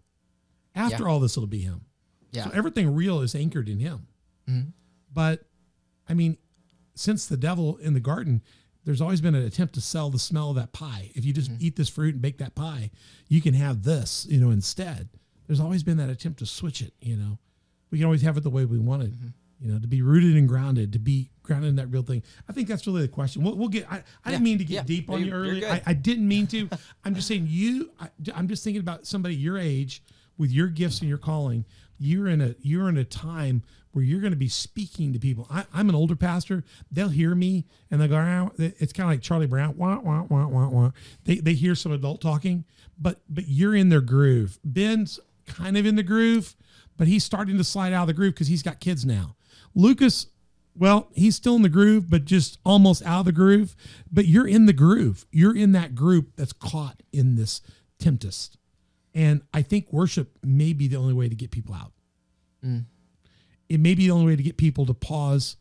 [0.74, 1.10] After Yeah.
[1.10, 1.82] all this, it'll be Him.
[2.32, 2.46] Yeah.
[2.46, 4.08] So everything real is anchored in Him.
[4.50, 4.70] Mm-hmm.
[5.14, 5.44] But
[6.08, 6.38] I mean,
[6.94, 8.42] since the devil in the garden,
[8.86, 11.12] there's always been an attempt to sell the smell of that pie.
[11.16, 12.92] If you just eat this fruit and bake that pie,
[13.28, 15.10] you can have this, you know, instead.
[15.48, 17.40] There's always been that attempt to switch it, you know.
[17.92, 19.12] We can always have it the way we want it,
[19.60, 22.24] you know, to be rooted and grounded, to be grounded in that real thing.
[22.48, 23.44] I think that's really the question.
[23.44, 24.84] We'll, we'll get, I, I didn't mean to get yeah.
[24.84, 25.66] deep on you you're early.
[25.66, 26.70] I, I didn't mean to.
[27.06, 30.04] I'm just saying you, I, I'm just thinking about somebody your age
[30.38, 31.66] with your gifts and your calling.
[31.98, 33.64] You're in a, you're in a time
[33.96, 35.48] where you're going to be speaking to people.
[35.50, 36.66] I, I'm an older pastor.
[36.92, 39.78] They'll hear me and they'll go, it's kind of like Charlie Brown.
[39.78, 40.92] Wah, wah, wah, wah, wah.
[41.24, 42.66] They, they hear some adult talking,
[43.00, 44.60] but, but you're in their groove.
[44.66, 46.58] Ben's kind of in the groove,
[46.98, 49.38] but he's starting to slide out of the groove because he's got kids now.
[49.74, 50.28] Lucas,
[50.76, 53.78] well, he's still in the groove, but just almost out of the groove.
[54.12, 55.26] But you're in the groove.
[55.32, 57.62] You're in that group that's caught in this
[57.98, 58.58] tempest.
[59.14, 61.94] And I think worship may be the only way to get people out.
[62.62, 62.84] Mm.
[63.70, 65.58] It may be the only way to get people to pause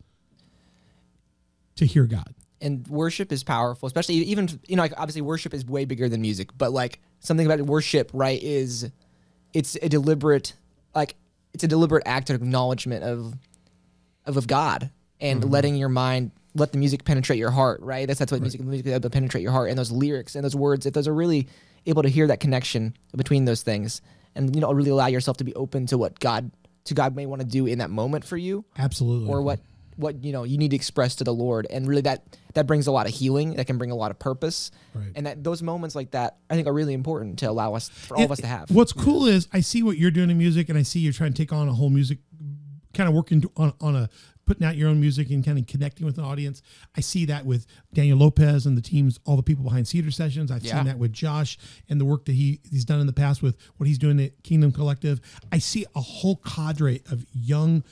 [1.76, 2.34] to hear God.
[2.60, 6.20] and worship is powerful, especially even you know like obviously worship is way bigger than
[6.22, 8.42] music, but like something about worship, right?
[8.42, 8.90] Is
[9.52, 10.54] it's a deliberate
[10.94, 11.14] like
[11.52, 13.34] it's a deliberate act of acknowledgement of
[14.24, 14.90] of, of God
[15.20, 15.50] and mm-hmm.
[15.50, 18.06] letting your mind let the music penetrate your heart, right?
[18.06, 20.44] That's that's what music music is able to penetrate your heart and those lyrics and
[20.44, 20.86] those words.
[20.86, 21.48] If those are really
[21.86, 24.00] able to hear that connection between those things,
[24.34, 26.50] and you know really allow yourself to be open to what God
[26.84, 29.28] to God may want to do in that moment for you, Absolutely.
[29.28, 29.60] or what
[29.96, 32.86] what you know you need to express to the Lord, and really that that brings
[32.86, 33.54] a lot of healing.
[33.54, 35.12] That can bring a lot of purpose, Right.
[35.14, 38.16] and that those moments like that I think are really important to allow us for
[38.16, 38.70] all of us to have.
[38.70, 41.32] What's cool is I see what you're doing in music, and I see you're trying
[41.32, 42.18] to take on a whole music,
[42.92, 44.08] kind of working on on a
[44.46, 46.62] putting out your own music and kind of connecting with an audience.
[46.96, 50.50] I see that with Daniel Lopez and the teams, all the people behind Cedar Sessions.
[50.50, 50.76] I've Yeah.
[50.76, 51.56] seen that with Josh
[51.88, 54.42] and the work that he he's done in the past with what he's doing at
[54.42, 55.20] Kingdom Collective.
[55.52, 57.82] I see a whole cadre of young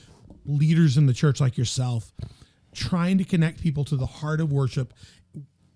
[0.45, 2.13] leaders in the church like yourself
[2.75, 4.93] trying to connect people to the heart of worship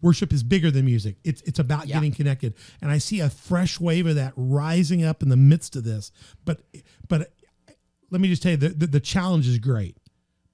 [0.02, 1.16] worship is bigger than music.
[1.24, 1.96] It's it's about Yeah.
[1.96, 2.54] getting connected.
[2.82, 6.12] And I see a fresh wave of that rising up in the midst of this.
[6.44, 6.62] But
[7.08, 7.32] but
[8.10, 9.96] let me just tell you the the, the challenge is great,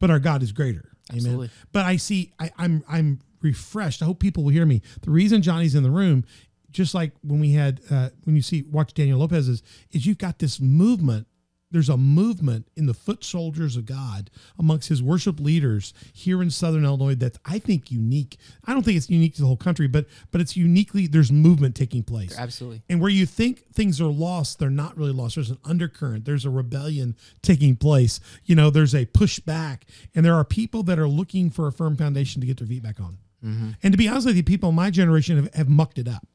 [0.02, 0.90] but our God is greater.
[1.10, 1.18] Amen.
[1.18, 1.50] Absolutely.
[1.70, 4.02] But I see I, I'm I'm refreshed.
[4.02, 4.82] I hope people will hear me.
[5.02, 6.24] The reason Johnny's in the room,
[6.72, 9.62] just like when we had uh, when you see watch Daniel Lopez's,
[9.92, 11.28] is you've got this movement.
[11.72, 16.50] There's a movement in the foot soldiers of God amongst his worship leaders here in
[16.50, 18.37] Southern Illinois that's I think unique.
[18.64, 21.74] I don't think it's unique to the whole country, but but it's uniquely there's movement
[21.74, 22.38] taking place.
[22.38, 22.82] Absolutely.
[22.88, 25.35] And where you think things are lost, they're not really lost.
[25.35, 26.24] There's an undercurrent.
[26.24, 28.20] There's a rebellion taking place.
[28.44, 29.82] You know, there's a pushback,
[30.14, 32.82] and there are people that are looking for a firm foundation to get their feet
[32.82, 33.18] back on.
[33.44, 33.70] Mm-hmm.
[33.82, 36.26] And to be honest with you, people in my generation have, have mucked it up.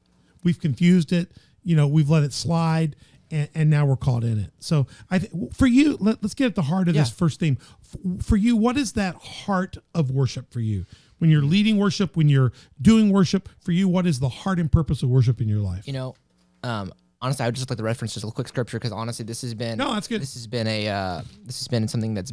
[0.43, 1.32] We've confused it.
[1.63, 2.95] You know, we've let it slide.
[3.30, 4.52] And, and now we're caught in it.
[4.60, 7.58] So I, th- for you, let, let's get at the heart of this first theme.
[7.82, 10.86] F- For you, what is that heart of worship for you?
[11.18, 14.72] When you're leading worship, when you're doing worship, for you, what is the heart and
[14.72, 15.88] purpose of worship in your life?
[15.88, 16.16] You know,
[16.63, 19.42] um, honestly, I would just like to reference just a quick scripture because honestly, this
[19.42, 20.22] has been No, that's good.
[20.22, 22.32] This has been a uh, this has been something that's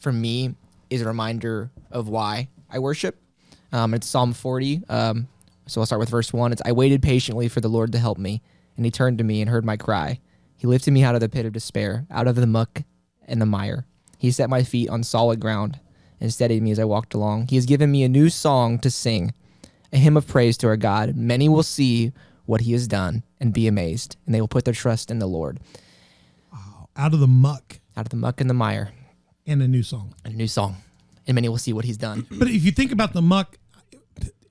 [0.00, 0.54] for me
[0.90, 3.20] is a reminder of why I worship.
[3.72, 4.82] Um, it's Psalm 40.
[4.88, 5.28] Um,
[5.66, 6.52] so I'll start with verse one.
[6.52, 8.42] It's I waited patiently for the Lord to help me,
[8.76, 10.20] and He turned to me and heard my cry.
[10.62, 12.84] He lifted me out of the pit of despair, out of the muck
[13.26, 13.84] and the mire.
[14.16, 15.80] He set my feet on solid ground
[16.20, 17.48] and steadied me as I walked along.
[17.48, 19.34] He has given me a new song to sing,
[19.92, 21.16] a hymn of praise to our God.
[21.16, 22.12] Many will see
[22.46, 25.26] what he has done and be amazed, and they will put their trust in the
[25.26, 25.58] Lord.
[26.96, 28.92] out of the muck Out of the muck and the mire,
[29.44, 30.14] and a new song.
[30.24, 30.76] a new song,
[31.26, 32.24] and many will see what he's done.
[32.30, 33.58] But if you think about the muck,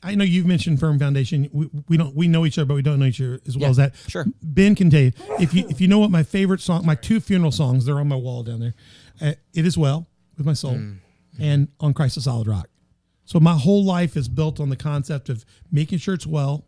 [0.03, 1.49] I know you've mentioned firm foundation.
[1.53, 3.63] We, we don't we know each other, but we don't know each other as well
[3.65, 3.95] Yeah, as that.
[4.07, 4.25] sure.
[4.41, 7.19] Ben can tell you if you if you know what my favorite song, my two
[7.19, 8.73] funeral songs, they're on my wall down there.
[9.21, 10.97] Uh, it is well with my soul, Mm.
[11.39, 12.67] and on Christ a solid rock.
[13.25, 16.65] So my whole life is built on the concept of making sure it's well,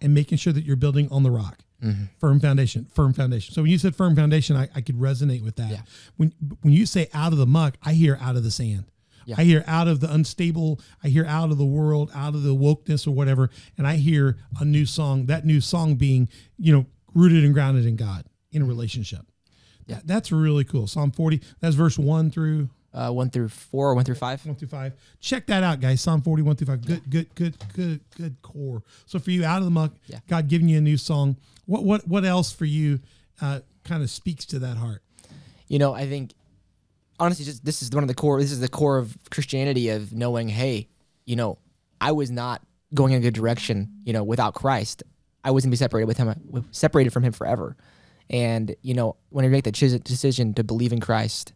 [0.00, 1.60] and making sure that you're building on the rock.
[1.82, 2.04] Mm-hmm.
[2.18, 3.52] Firm foundation, firm foundation.
[3.54, 5.70] So when you said firm foundation, I, I could resonate with that.
[5.70, 5.82] Yeah.
[6.16, 8.84] When when you say out of the muck, I hear out of the sand.
[9.26, 9.36] Yeah.
[9.38, 10.80] I hear out of the unstable.
[11.02, 14.36] I hear out of the world, out of the wokeness or whatever, and I hear
[14.60, 15.26] a new song.
[15.26, 19.26] That new song being, you know, rooted and grounded in God in a relationship.
[19.86, 19.96] Yeah.
[19.96, 20.86] That- that's really cool.
[20.86, 21.40] Psalm forty.
[21.60, 24.44] That's verse one through Uh, one through four, or one through five.
[24.46, 24.92] one through five.
[25.18, 26.00] Check that out, guys.
[26.00, 26.80] Psalm forty one through five.
[26.86, 28.84] Good, good, good, good, good core.
[29.06, 30.20] So for you, out of the muck, Yeah.
[30.28, 31.36] God giving you a new song.
[31.66, 33.00] What what what else for you?
[33.40, 35.02] Uh, kind of speaks to that heart.
[35.66, 36.34] You know, I think
[37.18, 38.40] honestly, just this is one of the core.
[38.40, 40.88] This is the core of Christianity of knowing, hey,
[41.24, 41.58] you know,
[42.00, 43.90] I was not going in a good direction.
[44.04, 45.02] You know, without Christ,
[45.42, 47.76] I was gonna be separated with him, separated from him forever.
[48.30, 51.52] And you know, when you make that decision to believe in Christ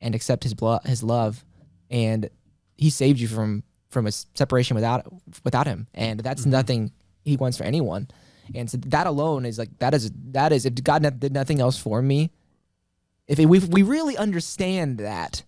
[0.00, 1.44] and accept His blood, His love,
[1.90, 2.28] and
[2.76, 5.06] He saved you from from a separation without
[5.44, 6.50] without Him, and that's mm-hmm.
[6.50, 6.92] nothing
[7.24, 8.08] He wants for anyone.
[8.54, 11.78] And so that alone is like that is that is if God did nothing else
[11.78, 12.30] for me,
[13.28, 15.42] if we we really understand that,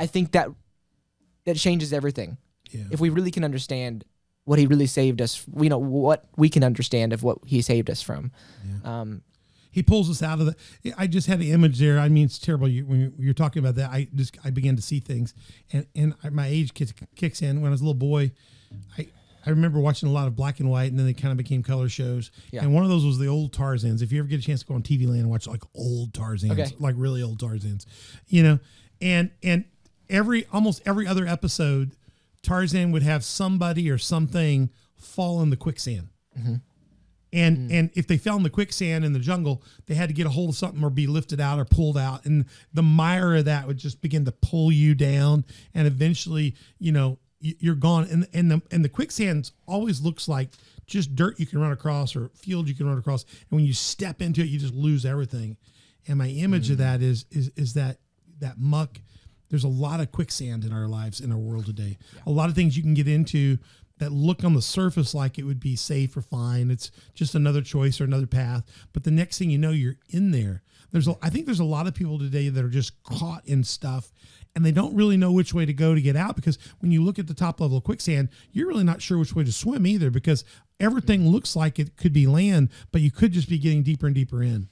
[0.00, 0.48] I think that
[1.44, 2.38] that changes everything.
[2.70, 2.84] Yeah.
[2.90, 4.04] If we really can understand
[4.44, 7.90] what He really saved us, you know what we can understand of what He saved
[7.90, 8.32] us from.
[8.84, 9.22] Um,
[9.74, 12.38] he pulls us out of the i just had an image there i mean it's
[12.38, 15.34] terrible you, when you're talking about that i just i began to see things
[15.72, 18.30] and and I, my age kicks, kicks in when i was a little boy
[18.96, 19.08] i
[19.46, 21.62] I remember watching a lot of black and white, and then they kind of became
[21.62, 22.30] color shows.
[22.50, 22.62] Yeah.
[22.62, 24.02] And one of those was the old Tarzans.
[24.02, 26.12] If you ever get a chance to go on TV Land and watch like old
[26.12, 26.74] Tarzans, Okay.
[26.78, 27.86] like really old Tarzans,
[28.28, 28.58] you know,
[29.00, 29.64] and and
[30.08, 31.92] every almost every other episode,
[32.42, 36.08] Tarzan would have somebody or something fall in the quicksand.
[36.38, 36.54] Mm-hmm.
[37.32, 37.74] And mm.
[37.74, 40.30] and if they fell in the quicksand in the jungle, they had to get a
[40.30, 43.66] hold of something or be lifted out or pulled out, and the mire of that
[43.66, 48.06] would just begin to pull you down, and eventually, you know, you're gone.
[48.10, 50.50] And and the and the quicksand always looks like
[50.86, 53.22] just dirt you can run across or field you can run across.
[53.22, 55.56] And when you step into it, you just lose everything.
[56.06, 56.80] And my image of mm.
[56.80, 57.98] that is is is that
[58.40, 59.00] that muck.
[59.50, 61.98] There's a lot of quicksand in our lives in our world today.
[62.26, 63.58] A lot of things you can get into
[63.98, 66.70] that look on the surface like it would be safe or fine.
[66.70, 68.64] It's just another choice or another path.
[68.92, 70.62] But the next thing you know, you're in there.
[70.94, 73.64] There's a, I think there's a lot of people today that are just caught in
[73.64, 74.12] stuff
[74.54, 77.02] and they don't really know which way to go to get out because when you
[77.02, 79.88] look at the top level of quicksand, you're really not sure which way to swim
[79.88, 80.44] either because
[80.78, 81.30] everything mm-hmm.
[81.30, 84.40] looks like it could be land, but you could just be getting deeper and deeper
[84.40, 84.68] in.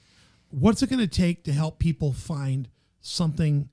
[0.51, 2.69] What's it going to take to help people find
[3.01, 3.69] something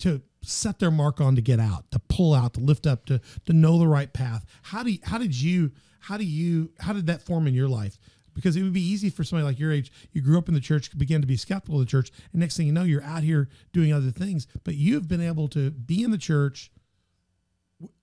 [0.00, 3.18] to set their mark on to get out, to pull out, to lift up, to
[3.46, 4.44] to know the right path.
[4.62, 7.68] How do you, how did you how do you how did that form in your
[7.68, 7.98] life?
[8.34, 9.92] Because it would be easy for somebody like your age.
[10.12, 12.56] You grew up in the church, began to be skeptical of the church, and next
[12.56, 14.46] thing you know, you're out here doing other things.
[14.64, 16.70] But you've been able to be in the church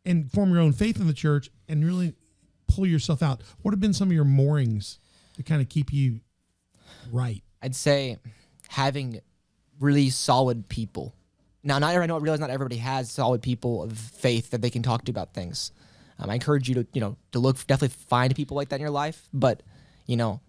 [0.05, 2.13] and form your own faith in the church and really
[2.67, 3.41] pull yourself out.
[3.61, 4.99] What have been some of your moorings
[5.35, 6.21] to kind of keep you
[7.11, 7.43] right?
[7.61, 8.17] I'd say
[8.69, 9.21] having
[9.79, 11.15] really solid people.
[11.63, 14.69] Now, not I know I realize not everybody has solid people of faith that they
[14.69, 15.71] can talk to about things.
[16.19, 18.81] Um, I encourage you to you know to look definitely find people like that in
[18.81, 19.63] your life, but
[20.07, 20.41] you know,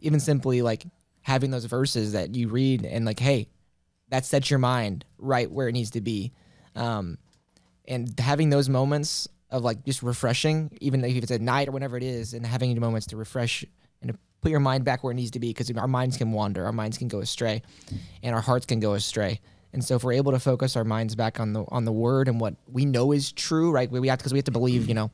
[0.00, 0.84] even simply like
[1.22, 3.48] having those verses that you read and like, hey,
[4.10, 6.32] that sets your mind right where it needs to be,
[6.76, 7.16] um,
[7.88, 11.96] and having those moments of like just refreshing, even if it's at night or whenever
[11.96, 13.64] it is, and having moments to refresh
[14.02, 16.32] and to put your mind back where it needs to be because our minds can
[16.32, 17.62] wander, our minds can go astray,
[18.22, 19.40] and our hearts can go astray.
[19.72, 22.28] And so, if we're able to focus our minds back on the on the word
[22.28, 23.90] and what we know is true, right?
[23.90, 25.10] We we have because we have to believe, you know,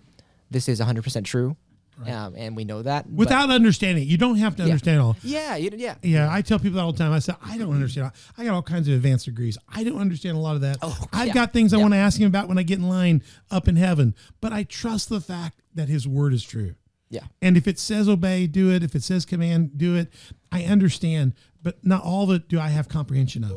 [0.50, 1.26] this is 100 percent
[2.04, 5.16] true, um, and we know that but- Without understanding, you don't have to understand all.
[5.22, 7.12] yeah, you, yeah, Yeah, I tell people that all the time.
[7.12, 8.10] I said I don't understand.
[8.38, 9.56] I got all kinds of advanced degrees.
[9.68, 10.78] I don't understand a lot of that.
[10.82, 11.82] Oh, I've yeah, got things I yeah.
[11.82, 14.14] want to ask him about when I get in line up in heaven.
[14.40, 16.74] But I trust the fact that his word is true.
[17.10, 17.24] yeah.
[17.42, 18.82] And if it says obey, do it.
[18.82, 20.12] If it says command, do it.
[20.52, 23.56] I understand, but not all of it do I have comprehension of.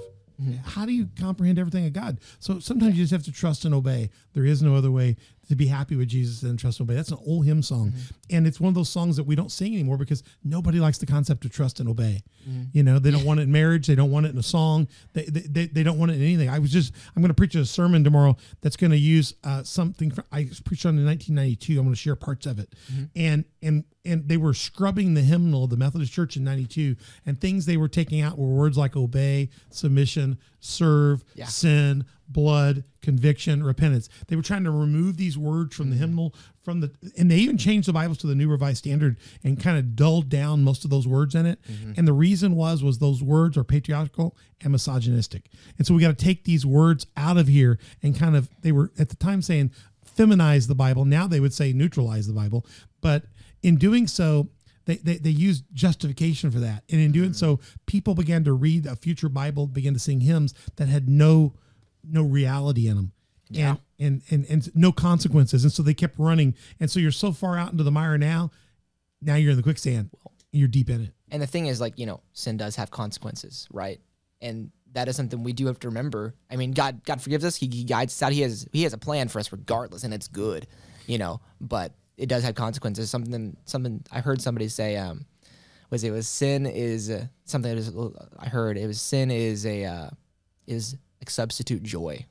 [0.66, 2.20] How do you comprehend everything of God?
[2.40, 4.10] So sometimes you just have to trust and obey.
[4.34, 5.16] There is no other way
[5.50, 6.96] to be happy with Jesus and trust and obey.
[6.96, 7.90] That's an old hymn song.
[7.90, 8.36] Mm-hmm.
[8.36, 11.06] And it's one of those songs that we don't sing anymore because nobody likes the
[11.06, 12.24] concept of trust and obey.
[12.48, 12.64] Mm-hmm.
[12.72, 13.88] You know, they don't want it in marriage.
[13.88, 14.88] They don't want it in a song.
[15.14, 16.50] They, they, they, they don't want it in anything.
[16.50, 19.64] I was just, I'm going to preach a sermon tomorrow that's going to use uh,
[19.64, 21.74] something from, I preached on in 1992.
[21.74, 22.74] I'm going to share parts of it.
[22.92, 23.04] Mm-hmm.
[23.16, 27.40] And, and, and they were scrubbing the hymnal of the Methodist Church in 92 and
[27.40, 31.46] things they were taking out were words like obey, submission, serve, Yeah.
[31.46, 34.10] sin, blood, conviction, repentance.
[34.28, 36.06] They were trying to remove these words from the mm-hmm.
[36.06, 39.62] hymnal from the and they even changed the Bibles to the New Revised Standard and
[39.62, 41.60] kind of dulled down most of those words in it.
[41.64, 41.94] Mm-hmm.
[41.98, 45.50] And the reason was was those words are patriarchal and misogynistic.
[45.78, 48.72] And so we got to take these words out of here and kind of they
[48.72, 49.72] were at the time saying
[50.18, 51.06] feminize the Bible.
[51.06, 52.66] Now they would say neutralize the Bible.
[53.02, 53.24] But
[53.62, 54.50] in doing so,
[54.86, 56.84] they, they, they used justification for that.
[56.90, 57.58] And in doing mm-hmm.
[57.58, 61.54] so, people began to read a future Bible, began to sing hymns that had no
[62.04, 63.12] no reality in them.
[63.70, 65.64] And, and and and no consequences.
[65.64, 66.56] And so they kept running.
[66.80, 68.52] And so you're so far out into the mire now,
[69.22, 70.10] now you're in the quicksand.
[70.52, 71.12] You're deep in it.
[71.30, 74.00] And the thing is, like, you know, sin does have consequences, right?
[74.42, 76.36] And that is something we do have to remember.
[76.52, 77.56] I mean, God, God forgives us.
[77.56, 78.32] He, he guides us out.
[78.32, 80.68] He has, He has a plan for us, regardless, and it's good,
[81.08, 81.42] you know.
[81.60, 83.10] But it does have consequences.
[83.10, 85.26] Something, something I heard somebody say, um,
[85.94, 89.64] was it was sin is uh, something that was I heard it was sin is
[89.66, 90.10] a uh,
[90.66, 92.26] is like substitute joy.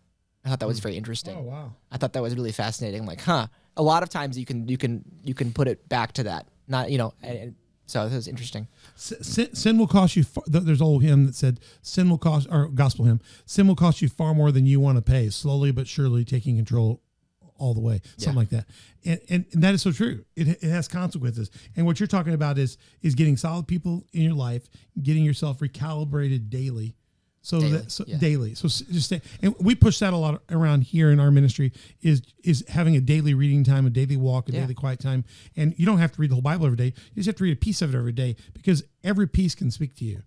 [0.44, 0.83] I thought that was hmm.
[0.83, 1.37] very interesting.
[1.37, 1.72] Oh wow.
[1.90, 3.01] I thought that was really fascinating.
[3.01, 3.47] I'm like, huh.
[3.78, 6.47] A lot of times you can you can you can put it back to that.
[6.68, 7.14] Not you know.
[7.22, 7.55] And,
[7.86, 8.68] so this was interesting.
[8.95, 10.24] Sin, sin will cost you.
[10.24, 13.20] Far, there's an old hymn that said, "Sin will cost," or gospel hymn.
[13.45, 15.28] Sin will cost you far more than you want to pay.
[15.30, 17.03] Slowly but surely, taking control
[17.59, 18.01] all the way.
[18.16, 18.38] Something Yeah.
[18.38, 18.66] like that.
[19.05, 20.24] And, and and that is so true.
[20.36, 21.51] It, it has consequences.
[21.76, 24.68] And what you're talking about is is getting solid people in your life,
[25.03, 26.97] getting yourself recalibrated daily.
[27.45, 28.18] So Daily, that so yeah.
[28.18, 28.55] daily.
[28.55, 32.22] So just stay, and we push that a lot around here in our ministry is
[32.45, 34.61] is having a daily reading time, a daily walk, a Yeah.
[34.61, 35.24] daily quiet time.
[35.57, 36.86] And you don't have to read the whole Bible every day.
[37.14, 39.72] You just have to read a piece of it every day because every piece can
[39.72, 40.22] speak to you.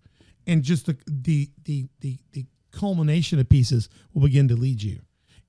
[0.45, 4.99] And just the the the the, the culmination of pieces will begin to lead you.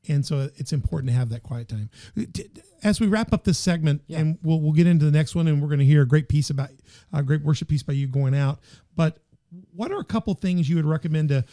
[0.09, 1.91] And so it's important to have that quiet time.
[2.17, 2.23] Uh,
[2.85, 5.61] as we wrap up this segment, and we'll we'll get into the next one, and
[5.61, 6.71] we're going to hear a great piece about
[7.13, 8.61] a great worship piece by you going out.
[8.95, 9.19] But
[9.75, 11.45] what are a couple things you would recommend to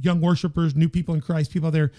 [0.00, 1.92] young worshipers, new people in Christ, people out there?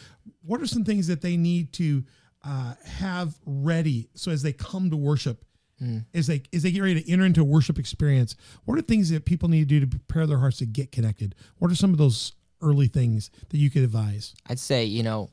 [0.43, 2.03] What are some things that they need to
[2.43, 5.43] uh, have ready so as they come to worship,
[6.13, 8.35] as they as they get ready to enter into a worship experience?
[8.65, 11.35] What are things that people need to do to prepare their hearts to get connected?
[11.59, 14.33] What are some of those early things that you could advise?
[14.47, 15.29] I'd say you know,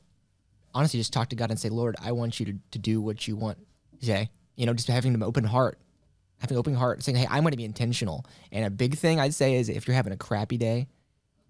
[0.73, 3.27] honestly just talk to God and say, Lord, I want you to, to do what
[3.27, 3.57] you want
[3.99, 4.29] today.
[4.55, 5.79] You know, just having an open heart,
[6.45, 8.25] having an open heart, saying, hey, I'm going to be intentional.
[8.51, 10.87] And a big thing I'd say is if you're having a crappy day,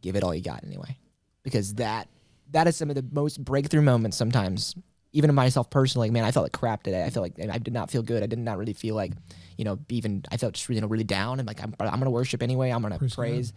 [0.02, 0.98] give it all you got anyway,
[1.44, 2.08] because that
[2.52, 4.76] that is some of the most breakthrough moments sometimes.
[5.12, 7.04] Even in myself personally, man, I felt like crap today.
[7.06, 8.22] I felt like I did not feel good.
[8.22, 9.14] I did not really feel like,
[9.58, 11.40] you know, even I felt just really, you know, really down.
[11.40, 12.70] And like I'm, I'm gonna worship anyway.
[12.70, 13.54] I'm gonna Praise praise.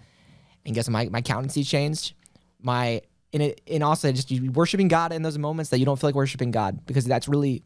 [0.64, 0.92] And guess what?
[0.92, 2.14] my my countenance changed.
[2.62, 6.08] My and it and also just worshiping God in those moments that you don't feel
[6.08, 7.64] like worshiping God because that's really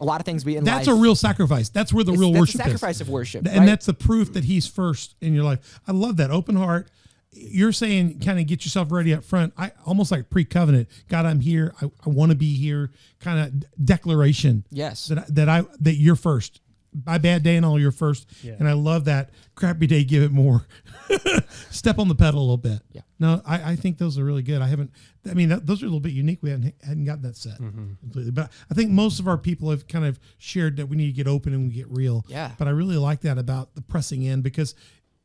[0.00, 0.96] a lot of things we in That's life.
[0.96, 1.68] a real sacrifice.
[1.68, 3.00] That's where the real that's worship sacrifice is.
[3.02, 3.66] of worship, And right?
[3.66, 5.80] that's the proof that he's first in your life.
[5.86, 6.90] I love that open heart.
[7.32, 9.52] You're saying kind of get yourself ready up front.
[9.56, 10.88] I almost like pre-covenant.
[11.08, 11.72] God, I'm here.
[11.80, 12.90] I, I want to be here.
[13.20, 14.64] Kind of declaration.
[14.70, 15.06] Yes.
[15.08, 16.60] That I, that I that you're first.
[17.06, 18.28] My bad day and all you're first.
[18.58, 20.04] And I love that crappy day.
[20.04, 20.66] Give it more.
[21.70, 22.80] Step on the pedal a little bit.
[22.92, 23.02] Yeah.
[23.18, 24.60] No, I, I think those are really good.
[24.62, 24.90] I haven't.
[25.30, 26.40] I mean, that, those are a little bit unique.
[26.42, 27.94] We hadn't hadn't gotten that set mm-hmm.
[28.00, 31.06] completely, but I think most of our people have kind of shared that we need
[31.06, 32.24] to get open and we get real.
[32.28, 32.52] Yeah.
[32.58, 34.74] But I really like that about the pressing in because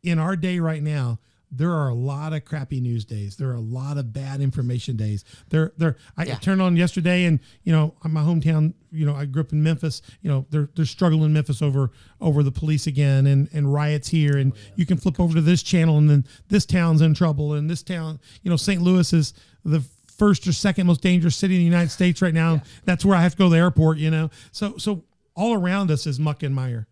[0.04, 1.20] in our day right now,
[1.56, 3.38] there are a lot of crappy news days.
[3.38, 5.24] There are a lot of bad information days.
[5.50, 5.96] There, there.
[6.18, 6.36] I Yeah.
[6.36, 9.64] turned on yesterday, and you know, in my hometown, you know, I grew up in
[9.64, 10.02] Memphis.
[10.22, 14.10] You know, they're they're struggling in Memphis over over the police again, and and riots
[14.10, 14.38] here.
[14.38, 17.54] And oh, you can flip over to this channel, and then this town's in trouble,
[17.54, 18.82] and this town, you know, St.
[18.82, 19.34] Louis is
[19.64, 19.84] the
[20.18, 22.62] first or second most dangerous city in the United States right now.
[22.86, 23.98] That's where I have to go to the airport.
[23.98, 25.04] You know, so so
[25.36, 26.88] all around us is muck and mire.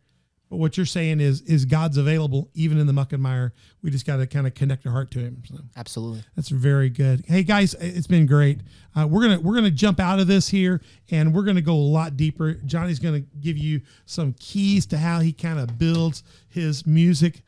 [0.54, 3.54] But what you're saying is is God's available even in the muck and mire.
[3.82, 5.42] We just got to kind of connect our heart to Him.
[5.48, 6.24] So Absolutely.
[6.36, 7.26] that's very good.
[7.26, 8.60] Hey guys, it's been great.
[8.96, 10.80] Uh, we're gonna we're gonna jump out of this here,
[11.10, 12.54] and we're gonna go a lot deeper.
[12.54, 17.42] Johnny's gonna give you some keys to how he kind of builds his music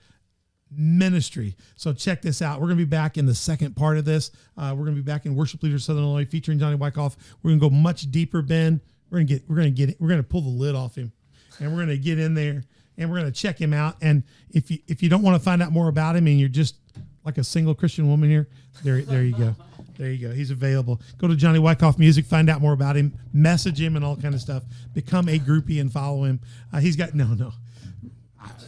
[0.72, 1.56] ministry.
[1.76, 2.60] So check this out.
[2.60, 4.32] We're going to be back in the second part of this.
[4.58, 7.18] Uh, we're going to be back in Worship Leader Southern Illinois featuring Johnny Wicoff.
[7.44, 8.82] We're going to go much deeper, Ben.
[9.10, 10.96] We're going to get we're going to get we're going to pull the lid off
[10.96, 11.14] him,
[11.60, 12.64] and we're going to get in there
[12.98, 13.96] and we're going to check him out.
[14.02, 16.50] And if you if you don't want to find out more about him and you're
[16.50, 16.76] just
[17.24, 18.48] like a single Christian woman here,
[18.84, 19.56] there there you go.
[19.98, 20.34] There you go.
[20.34, 21.02] He's available.
[21.18, 24.36] Go to Johnny Wicoff Music, find out more about him, message him, and all kind
[24.36, 24.64] of stuff.
[24.94, 26.42] Become a groupie and follow him.
[26.74, 27.52] Uh, he's got no, no.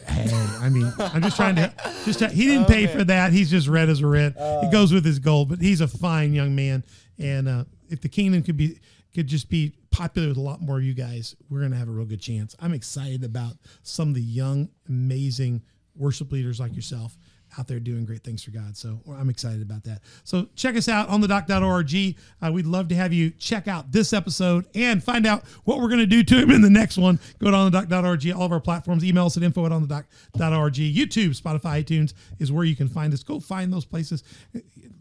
[0.07, 0.29] Hey,
[0.61, 1.71] I mean, I'm just trying to
[2.05, 3.33] just he didn't pay for that.
[3.33, 4.35] He's just red as a red.
[4.37, 6.83] it goes with his gold, but he's a fine young man.
[7.19, 8.79] And uh, if the kingdom could be
[9.17, 11.91] could just be popular with a lot more of you guys, we're gonna have a
[11.91, 12.55] real good chance.
[12.59, 15.63] I'm excited about some of the young, amazing
[15.95, 17.17] worship leaders like yourself
[17.57, 18.77] out there doing great things for God.
[18.77, 20.01] So I'm excited about that.
[20.23, 22.15] So check us out on the dock.org.
[22.39, 25.87] Uh, we'd love to have you check out this episode and find out what we're
[25.87, 27.19] going to do to him in the next one.
[27.39, 29.81] Go to on the dock.org, all of our platforms, email us at info at on
[29.81, 30.73] the dock.org.
[30.73, 33.23] YouTube, Spotify, iTunes is where you can find us.
[33.23, 34.23] Go find those places.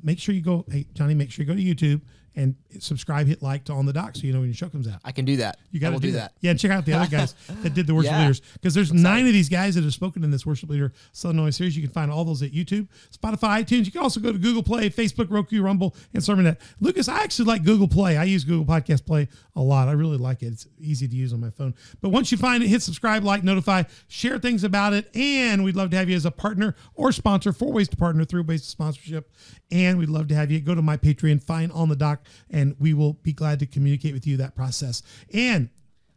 [0.03, 2.01] Make sure you go, hey, Johnny, make sure you go to YouTube
[2.37, 4.87] and subscribe, hit like to On the Dock so you know when your show comes
[4.87, 5.01] out.
[5.05, 5.59] I can do that.
[5.70, 6.34] You got to will do, that.
[6.41, 8.20] Yeah, and check out the other guys that did the worship Yeah.
[8.20, 11.39] leaders because there's nine of these guys that have spoken in this worship leader Southern
[11.39, 11.76] Illinois series.
[11.76, 13.87] You can find all those at YouTube, Spotify, iTunes.
[13.87, 16.59] You can also go to Google Play, Facebook, Roku, Rumble, and Sermonet.
[16.80, 18.16] Lucas, I actually like Google Play.
[18.16, 19.89] I use Google Podcast Play a lot.
[19.89, 20.49] I really like it.
[20.49, 21.74] It's easy to use on my phone.
[22.03, 25.76] But once you find it, hit subscribe, like, notify, share things about it, and we'd
[25.76, 27.53] love to have you as a partner or sponsor.
[27.53, 29.30] Four ways to partner, three ways to sponsorship,
[29.70, 32.77] and we'd love to have you go to my Patreon, find on the dock, and
[32.79, 35.03] we will be glad to communicate with you that process.
[35.33, 35.68] And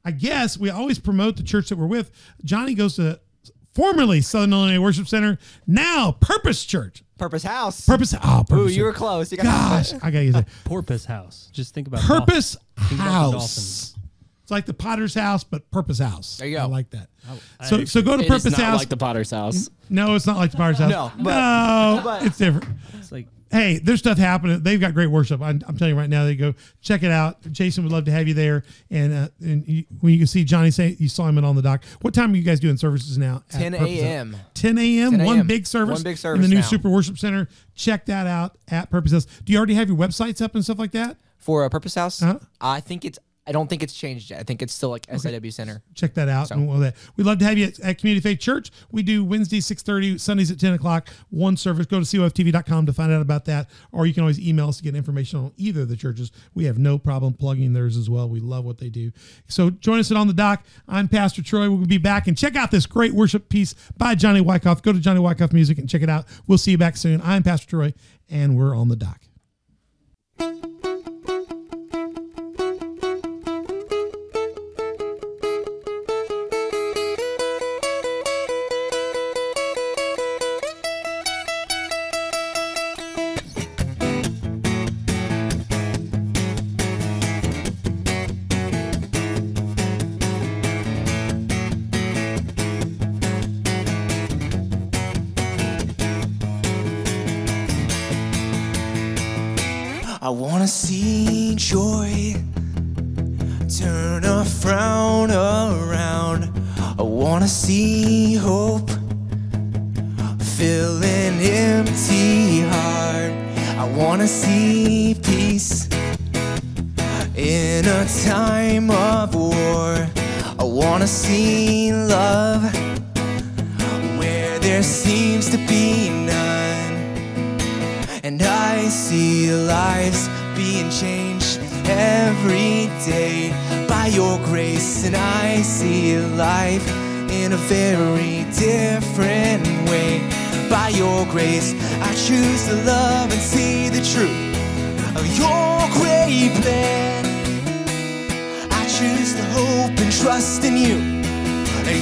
[0.06, 2.12] I guess we always promote the church that we're with.
[2.44, 3.20] Johnny goes to
[3.76, 5.38] formerly Southern Illinois Worship Center,
[5.68, 7.04] now Purpose Church.
[7.18, 7.86] Purpose House.
[7.86, 8.14] Purpose.
[8.24, 8.58] Oh, Purpose.
[8.58, 8.84] Ooh, you Church.
[8.86, 9.32] were close.
[9.32, 10.48] You got Gosh, I gotta use that.
[10.64, 11.50] Porpoise House.
[11.52, 12.56] Just think about Purpose
[12.88, 13.96] Think House.
[14.42, 16.38] It's like the Potter's House, but Purpose House.
[16.38, 16.64] There you go.
[16.64, 17.10] I like that.
[17.30, 18.80] Oh, I so, so go to It is Purpose not House.
[18.80, 19.70] like the Potter's house.
[19.90, 20.90] no, it's not like the Potter's House.
[20.90, 22.68] No, but- no, but- it's different.
[22.98, 24.62] It's like hey, there's stuff happening.
[24.64, 25.42] They've got great worship.
[25.42, 27.42] I'm, I'm telling you right now, they go check it out.
[27.52, 28.64] Jason would love to have you there.
[28.90, 31.62] And, uh, and you, when you can see Johnny say you saw him on the
[31.62, 31.84] dock.
[32.02, 33.44] What time are you guys doing services now?
[33.50, 34.36] 10 a.m..
[34.54, 35.18] 10 a.m.
[35.26, 35.96] One big service.
[35.96, 36.68] One big service in the new now.
[36.68, 37.48] Super Worship Center.
[37.76, 39.26] Check that out at Purpose House.
[39.44, 41.18] Do you already have your websites up and stuff like that?
[41.38, 42.40] For a Purpose House, Uh-huh.
[42.60, 43.18] I think it's.
[43.50, 44.40] I don't think it's changed yet.
[44.40, 45.82] I think it's still like SIW Center.
[45.96, 46.52] check that out.
[46.52, 46.96] and all that.
[47.16, 48.70] We'd love to have you at, at Community Faith Church.
[48.92, 51.10] We do Wednesdays six thirty, Sundays at ten o'clock.
[51.32, 51.88] One service.
[51.88, 54.84] Go to coftv.com to find out about that, or you can always email us to
[54.84, 56.32] get information on either of the churches.
[56.54, 58.30] We have no problem plugging theirs as well.
[58.30, 59.12] We love what they do.
[59.48, 60.64] So join us at on the dock.
[60.88, 61.72] I'm Pastor Troy.
[61.72, 64.84] We'll be back and check out this great worship piece by Johnny Wicoff.
[64.84, 66.26] Go to Johnny Wicoff Music and check it out.
[66.46, 67.20] We'll see you back soon.
[67.24, 67.94] I'm Pastor Troy,
[68.30, 69.22] and we're on the dock.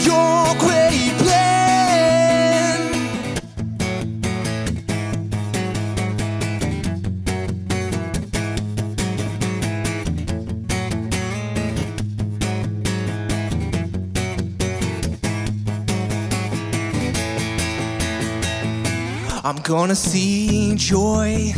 [0.06, 1.58] Your great plan.
[19.44, 21.54] I'm gonna see joy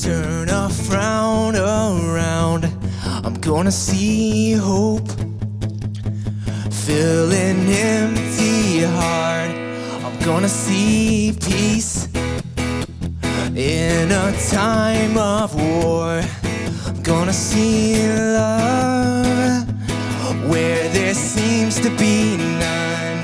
[0.00, 2.70] turn a frown around.
[3.24, 5.25] I'm gonna see hope
[6.96, 9.50] fill an empty heart.
[10.04, 12.08] I'm gonna see peace
[13.54, 16.22] in a time of war.
[16.86, 17.96] I'm gonna see
[18.38, 19.68] love
[20.50, 23.18] where there seems to be none.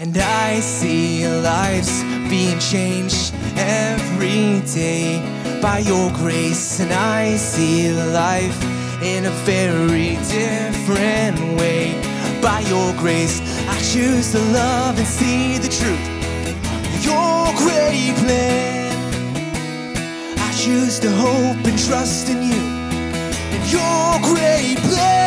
[0.00, 1.92] And I see lives
[2.28, 5.06] being changed every day
[5.62, 6.78] by your grace.
[6.80, 7.90] And I see
[8.24, 8.58] life
[9.02, 12.13] in a very different way
[12.44, 13.40] by your grace.
[13.66, 16.06] I choose to love and see the truth.
[17.02, 18.92] Your great plan.
[20.38, 22.62] I choose to hope and trust in you.
[23.54, 25.24] And your great plan.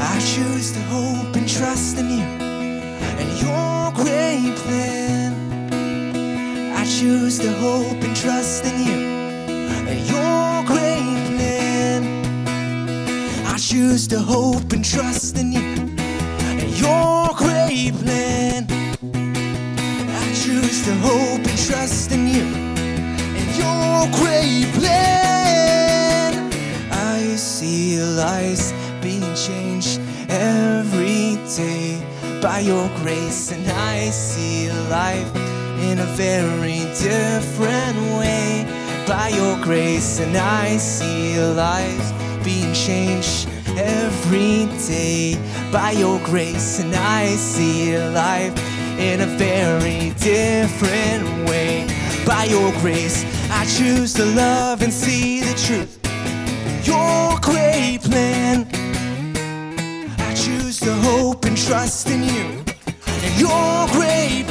[0.00, 2.49] I choose to hope and trust in you
[3.38, 5.34] your great plan.
[6.76, 9.00] I choose to hope and trust in you
[10.06, 12.02] your great plan.
[13.46, 15.60] I choose to hope and trust in you
[16.76, 18.66] your great plan.
[20.22, 22.46] I choose to hope and trust in you
[23.60, 26.50] your great plan.
[26.92, 28.69] I see lives
[32.50, 35.30] by your grace, and I see life
[35.88, 38.66] in a very different way
[39.06, 42.10] by your grace, and I see lives
[42.42, 43.48] being changed
[43.78, 45.38] every day
[45.70, 48.54] by your grace, and I see life
[48.98, 51.86] in a very different way
[52.26, 53.24] by your grace.
[53.52, 55.92] I choose to love and see the truth
[56.84, 58.69] your great plan.
[60.80, 62.64] Choose to hope and trust in you.
[63.22, 64.49] And your great